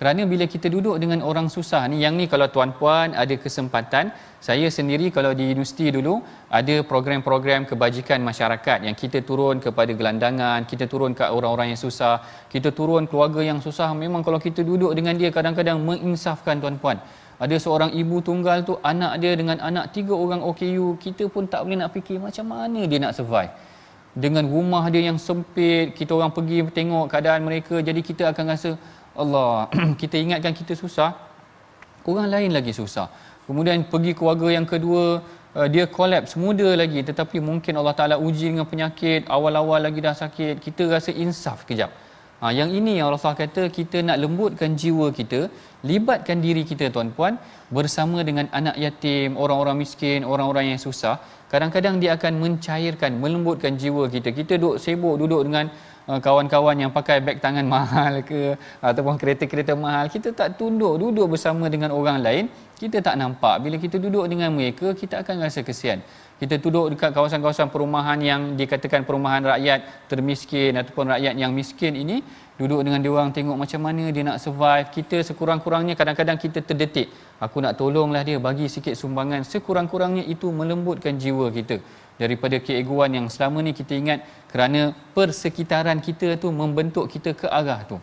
[0.00, 4.08] Kerana bila kita duduk dengan orang susah ni, yang ni kalau tuan-puan ada kesempatan,
[4.40, 6.14] saya sendiri kalau di universiti dulu
[6.48, 12.14] ada program-program kebajikan masyarakat yang kita turun kepada gelandangan, kita turun ke orang-orang yang susah,
[12.48, 13.92] kita turun keluarga yang susah.
[13.92, 16.96] Memang kalau kita duduk dengan dia kadang-kadang menginsafkan tuan-puan.
[17.36, 21.60] Ada seorang ibu tunggal tu anak dia dengan anak tiga orang OKU, kita pun tak
[21.68, 23.52] boleh nak fikir macam mana dia nak survive
[24.14, 28.74] dengan rumah dia yang sempit kita orang pergi tengok keadaan mereka jadi kita akan rasa
[29.24, 29.50] Allah
[30.00, 31.10] kita ingatkan kita susah
[32.10, 33.06] orang lain lagi susah
[33.46, 35.04] kemudian pergi keluarga yang kedua
[35.58, 40.16] uh, dia collapse muda lagi tetapi mungkin Allah Taala uji dengan penyakit awal-awal lagi dah
[40.22, 41.92] sakit kita rasa insaf kejap
[42.42, 45.40] Ha, yang ini yang Allah kata kita nak lembutkan jiwa kita,
[45.90, 47.34] libatkan diri kita tuan-puan
[47.76, 51.14] bersama dengan anak yatim, orang-orang miskin, orang-orang yang susah.
[51.52, 54.32] Kadang-kadang dia akan mencairkan, melembutkan jiwa kita.
[54.38, 55.68] Kita duduk sibuk duduk dengan
[56.18, 60.10] kawan-kawan yang pakai beg tangan mahal ke ataupun kereta-kereta mahal.
[60.10, 62.44] Kita tak tunduk duduk bersama dengan orang lain,
[62.74, 63.62] kita tak nampak.
[63.62, 66.02] Bila kita duduk dengan mereka, kita akan rasa kesian
[66.40, 72.24] kita duduk dekat kawasan-kawasan perumahan yang dikatakan perumahan rakyat termiskin ataupun rakyat yang miskin ini
[72.56, 74.88] duduk dengan dia orang tengok macam mana dia nak survive.
[74.88, 77.12] Kita sekurang-kurangnya kadang-kadang kita terdetik.
[77.44, 79.44] Aku nak tolonglah dia bagi sikit sumbangan.
[79.44, 81.76] Sekurang-kurangnya itu melembutkan jiwa kita.
[82.16, 87.80] Daripada keegoan yang selama ni kita ingat kerana persekitaran kita tu membentuk kita ke arah
[87.84, 88.00] tu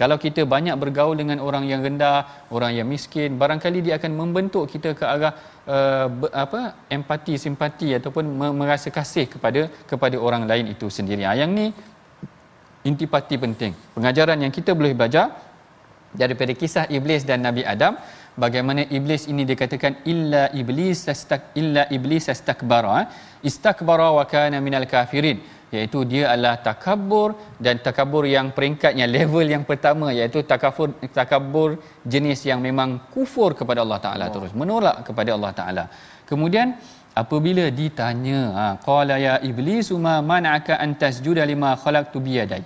[0.00, 4.68] kalau kita banyak bergaul dengan orang yang rendah, orang yang miskin, barangkali dia akan membentuk
[4.72, 5.32] kita ke arah
[5.64, 6.06] uh,
[6.44, 6.60] apa
[6.96, 8.24] empati, simpati ataupun
[8.60, 11.24] merasa kasih kepada kepada orang lain itu sendiri.
[11.24, 11.72] Ha, yang ni
[12.84, 13.72] intipati penting.
[13.96, 15.32] Pengajaran yang kita boleh belajar
[16.12, 17.96] daripada kisah iblis dan Nabi Adam
[18.44, 22.98] bagaimana iblis ini dikatakan illa iblis astak illa iblis astakbara
[23.50, 25.40] istakbara wa kana minal kafirin
[25.74, 30.88] iaitu dia adalah takabur dan takabur yang peringkatnya level yang pertama iaitu takabur
[31.18, 31.70] takabur
[32.12, 35.84] jenis yang memang kufur kepada Allah Taala terus menolak kepada Allah Taala.
[36.30, 36.78] Kemudian
[37.22, 42.64] apabila ditanya ha qala ya iblis ma man'aka an tasjuda lima khalaqtu biyadai?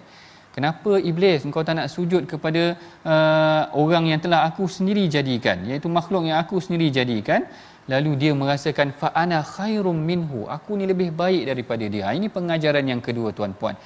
[0.54, 1.46] Kenapa iblis?
[1.46, 2.62] Engkau tak nak sujud kepada
[3.06, 7.46] uh, orang yang telah aku sendiri jadikan iaitu makhluk yang aku sendiri jadikan
[7.92, 10.44] lalu dia merasakan fa ana khairum minhu.
[10.56, 12.10] Aku ni lebih baik daripada dia.
[12.10, 13.76] Ha, ini pengajaran yang kedua tuan-puan.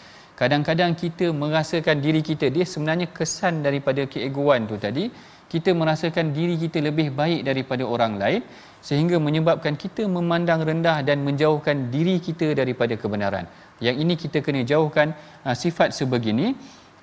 [0.40, 5.06] Kadang-kadang kita merasakan diri kita dia sebenarnya kesan daripada keegoan tu tadi.
[5.52, 8.42] Kita merasakan diri kita lebih baik daripada orang lain
[8.88, 13.46] sehingga menyebabkan kita memandang rendah dan menjauhkan diri kita daripada kebenaran.
[13.86, 15.14] Yang ini kita kena jauhkan
[15.46, 16.48] uh, sifat sebegini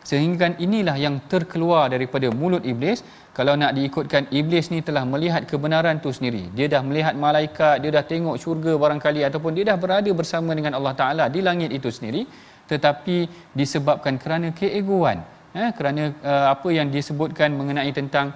[0.10, 3.02] sehingga inilah yang terkeluar daripada mulut iblis.
[3.38, 6.44] Kalau nak diikutkan iblis ni telah melihat kebenaran tu sendiri.
[6.58, 10.74] Dia dah melihat malaikat dia dah tengok syurga barangkali ataupun dia dah berada bersama dengan
[10.78, 12.24] Allah Taala di langit itu sendiri.
[12.72, 13.18] Tetapi
[13.60, 15.20] disebabkan kerana keegoan
[15.56, 18.28] eh, kerana uh, apa yang disebutkan mengenai tentang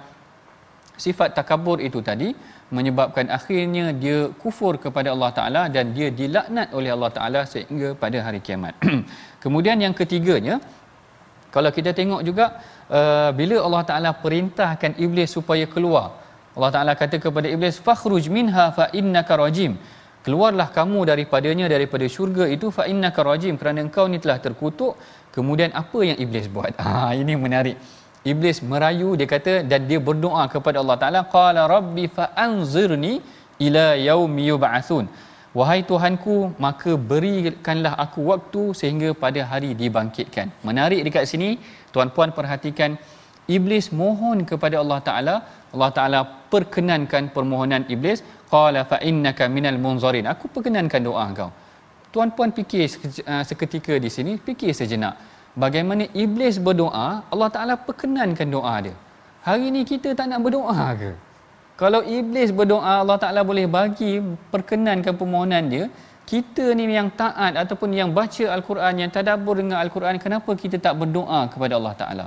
[1.04, 2.28] sifat takabur itu tadi
[2.76, 8.18] menyebabkan akhirnya dia kufur kepada Allah Taala dan dia dilaknat oleh Allah Taala sehingga pada
[8.26, 8.74] hari kiamat.
[9.44, 10.58] Kemudian yang ketiganya
[11.56, 12.46] kalau kita tengok juga
[12.98, 16.06] uh, bila Allah Taala perintahkan iblis supaya keluar.
[16.56, 19.74] Allah Taala kata kepada iblis fakhruj minha fa innaka rajim.
[20.26, 24.92] Keluarlah kamu daripadanya daripada syurga itu fa innaka rajim kerana engkau ni telah terkutuk.
[25.36, 26.72] Kemudian apa yang iblis buat?
[26.88, 27.76] Ah ini menarik.
[28.32, 33.14] Iblis merayu dia kata dan dia berdoa kepada Allah Taala qala rabbi fa anzirni
[33.66, 35.04] ila yaumi yub'atsun
[35.58, 40.48] wahai tuhanku maka berikanlah aku waktu sehingga pada hari dibangkitkan.
[40.68, 41.50] Menarik dekat sini
[41.94, 42.90] tuan-puan perhatikan
[43.56, 45.36] iblis mohon kepada Allah Taala.
[45.74, 46.20] Allah Taala
[46.52, 48.20] perkenankan permohonan iblis.
[48.54, 51.50] Qala fa innaka minal munzarin aku perkenankan doa kau.
[52.14, 52.84] Tuan-puan fikir
[53.32, 55.16] uh, seketika di sini fikir sejenak.
[55.64, 58.96] Bagaimana iblis berdoa Allah Taala perkenankan doa dia.
[59.46, 61.10] Hari ini kita tak nak berdoa ke
[61.80, 64.12] kalau iblis berdoa Allah Taala boleh bagi
[64.52, 65.84] perkenankan permohonan dia
[66.30, 70.94] kita ni yang taat ataupun yang baca al-Quran yang tadabbur dengan al-Quran kenapa kita tak
[71.00, 72.26] berdoa kepada Allah Taala?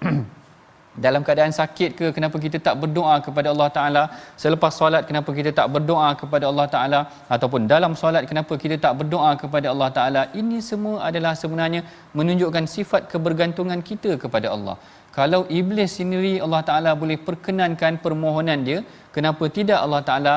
[1.04, 4.02] Dalam keadaan sakit ke kenapa kita tak berdoa kepada Allah Taala?
[4.42, 7.00] Selepas solat kenapa kita tak berdoa kepada Allah Taala?
[7.34, 10.22] Ataupun dalam solat kenapa kita tak berdoa kepada Allah Taala?
[10.40, 11.82] Ini semua adalah sebenarnya
[12.18, 14.76] menunjukkan sifat kebergantungan kita kepada Allah
[15.16, 18.78] kalau iblis sendiri Allah Taala boleh perkenankan permohonan dia
[19.16, 20.34] kenapa tidak Allah Taala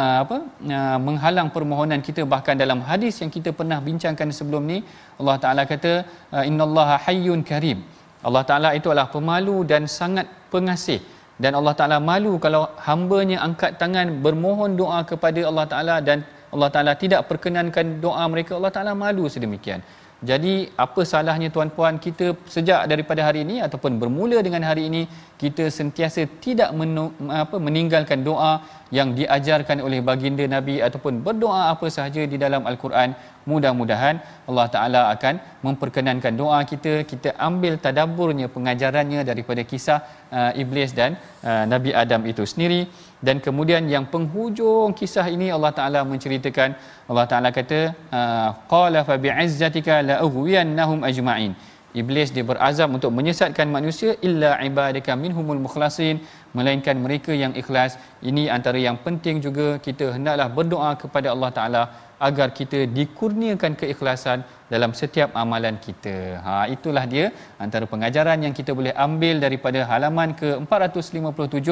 [0.00, 0.36] uh, apa
[0.78, 2.22] uh, menghalang permohonan kita?
[2.34, 4.78] Bahkan dalam hadis yang kita pernah bincangkan sebelum ni
[5.20, 5.92] Allah Taala kata
[6.34, 7.80] uh, innallaha hayyun karim.
[8.26, 10.98] Allah Ta'ala itu adalah pemalu dan sangat pengasih.
[11.38, 16.70] Dan Allah Ta'ala malu kalau hambanya angkat tangan bermohon doa kepada Allah Ta'ala dan Allah
[16.74, 18.58] Ta'ala tidak perkenankan doa mereka.
[18.58, 19.78] Allah Ta'ala malu sedemikian
[20.18, 25.02] jadi apa salahnya tuan-puan kita sejak daripada hari ini ataupun bermula dengan hari ini
[25.42, 28.58] kita sentiasa tidak menu, apa, meninggalkan doa
[28.90, 33.14] yang diajarkan oleh baginda Nabi ataupun berdoa apa sahaja di dalam Al-Quran.
[33.46, 34.18] Mudah-mudahan
[34.50, 35.34] Allah Taala akan
[35.66, 40.02] memperkenankan doa kita kita ambil tadabburnya pengajarannya daripada kisah
[40.34, 41.14] uh, iblis dan
[41.46, 42.90] uh, Nabi Adam itu sendiri
[43.26, 46.78] dan kemudian yang penghujung kisah ini Allah Taala menceritakan
[47.10, 47.80] Allah Taala kata
[48.18, 51.52] uh, qala fa bi'izzatika la ughwiyannahum ajma'in
[52.00, 56.20] Iblis dia berazam untuk menyesatkan manusia illa ibadaka minhumul mukhlasin
[56.52, 57.96] melainkan mereka yang ikhlas.
[58.20, 61.82] Ini antara yang penting juga kita hendaklah berdoa kepada Allah Taala
[62.26, 64.42] agar kita dikurniakan keikhlasan
[64.72, 66.16] dalam setiap amalan kita.
[66.44, 67.26] Ha itulah dia
[67.64, 71.68] antara pengajaran yang kita boleh ambil daripada halaman ke-457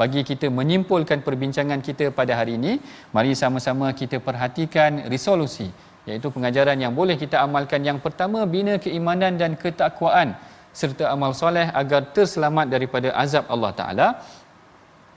[0.00, 2.72] bagi kita menyimpulkan perbincangan kita pada hari ini.
[3.16, 5.68] Mari sama-sama kita perhatikan resolusi
[6.08, 10.36] iaitu pengajaran yang boleh kita amalkan yang pertama bina keimanan dan ketakwaan
[10.80, 14.08] serta amal soleh agar terselamat daripada azab Allah Taala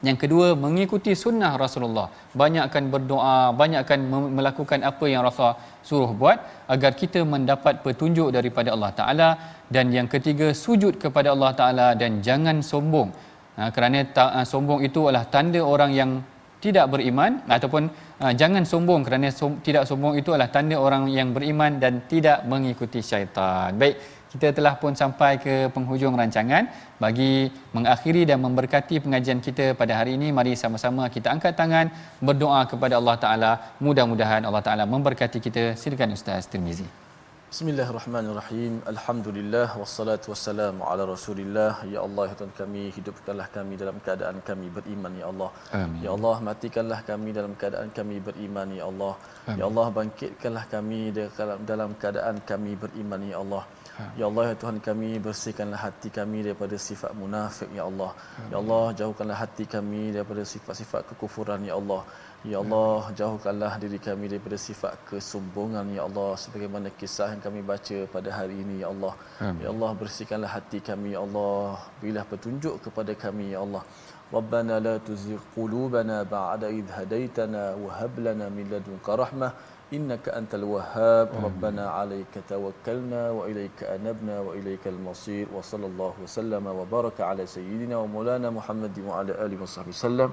[0.06, 2.08] yang kedua mengikuti sunnah Rasulullah.
[2.42, 4.00] Banyakkan berdoa banyakkan
[4.38, 6.38] melakukan apa yang Rasul suruh buat
[6.70, 9.30] agar kita mendapat petunjuk daripada Allah Taala.
[9.68, 13.10] Dan yang ketiga sujud kepada Allah Taala dan jangan sombong.
[13.58, 16.12] Ha, kerana ta, ha, sombong itu adalah tanda orang yang
[16.58, 17.84] tidak beriman ataupun
[18.22, 22.42] uh, jangan sombong kerana som- tidak sombong itu adalah tanda orang yang beriman dan tidak
[22.52, 23.78] mengikuti syaitan.
[23.78, 23.96] Baik,
[24.34, 26.64] kita telah pun sampai ke penghujung rancangan
[27.04, 27.34] bagi
[27.76, 31.88] mengakhiri dan memberkati pengajian kita pada hari ini mari sama-sama kita angkat tangan
[32.28, 33.52] berdoa kepada Allah Taala
[33.88, 36.88] mudah-mudahan Allah Taala memberkati kita silakan ustaz Tirmizi
[37.52, 38.74] Bismillahirrahmanirrahim.
[38.92, 41.80] Alhamdulillah wassalatu wassalamu ala Rasulillah.
[41.94, 45.50] Ya Allah, ya Tuhan kami, hidupkanlah kami dalam keadaan kami beriman ya Allah.
[45.80, 46.02] Amin.
[46.06, 49.14] Ya Allah, matikanlah kami dalam keadaan kami beriman ya Allah.
[49.16, 49.60] Ya Amin.
[49.60, 53.64] Ya Allah, bangkitkanlah kami dalam dalam keadaan kami beriman ya Allah.
[54.20, 58.12] Ya Allah ya Tuhan kami bersihkanlah hati kami daripada sifat munafik ya Allah.
[58.52, 62.02] Ya Allah jauhkanlah hati kami daripada sifat-sifat kekufuran ya Allah.
[62.52, 67.98] Ya Allah jauhkanlah diri kami daripada sifat kesombongan ya Allah sebagaimana kisah yang kami baca
[68.16, 69.14] pada hari ini ya Allah.
[69.64, 71.82] Ya Allah bersihkanlah hati kami ya Allah.
[72.02, 73.84] Berilah petunjuk kepada kami ya Allah.
[74.36, 79.52] Rabbana la tuzigh qulubana ba'da idh hadaitana wa hab lana min ladunka rahmah
[79.96, 86.28] innaka antal wahhab rabbana alayka tawakkalna wa ilayka anabna wa ilayka al-masir wa sallallahu wa
[86.38, 90.32] sallama wa baraka ala sayyidina wa maulana muhammadin wa ala alihi wa sallam.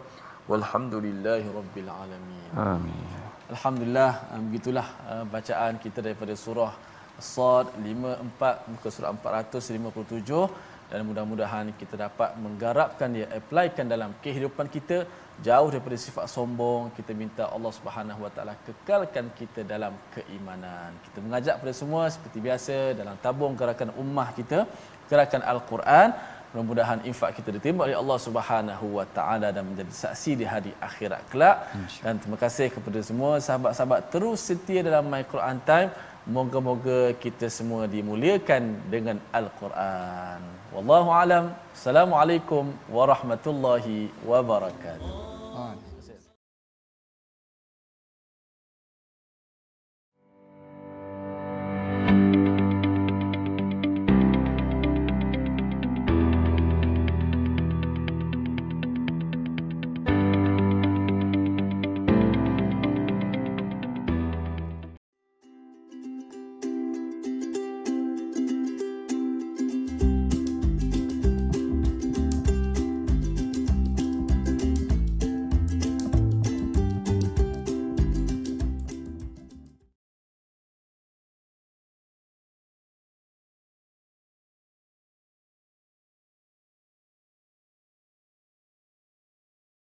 [0.50, 2.50] Walhamdulillahi rabbil alamin.
[2.52, 3.06] Amin.
[3.54, 6.72] Alhamdulillah ah, begitulah ah, bacaan kita daripada surah
[7.14, 15.06] Sad 54 muka surah 457 dan mudah-mudahan kita dapat menggarapkan dia applykan dalam kehidupan kita
[15.42, 20.94] jauh daripada sifat sombong kita minta Allah Subhanahu Wa Taala kekalkan kita dalam keimanan.
[21.06, 24.62] Kita mengajak kepada semua seperti biasa dalam tabung gerakan ummah kita
[25.10, 26.08] gerakan al-Quran.
[26.54, 31.22] Mudah-mudahan infak kita diterima oleh Allah Subhanahu Wa Taala dan menjadi saksi di hari akhirat
[31.32, 31.66] kelak.
[32.04, 35.90] Dan terima kasih kepada semua sahabat-sahabat terus setia dalam My Quran Time
[36.24, 40.40] Moga-moga kita semua dimuliakan dengan Al-Quran.
[40.72, 41.52] Wallahu alam.
[41.76, 45.83] Assalamualaikum warahmatullahi wabarakatuh.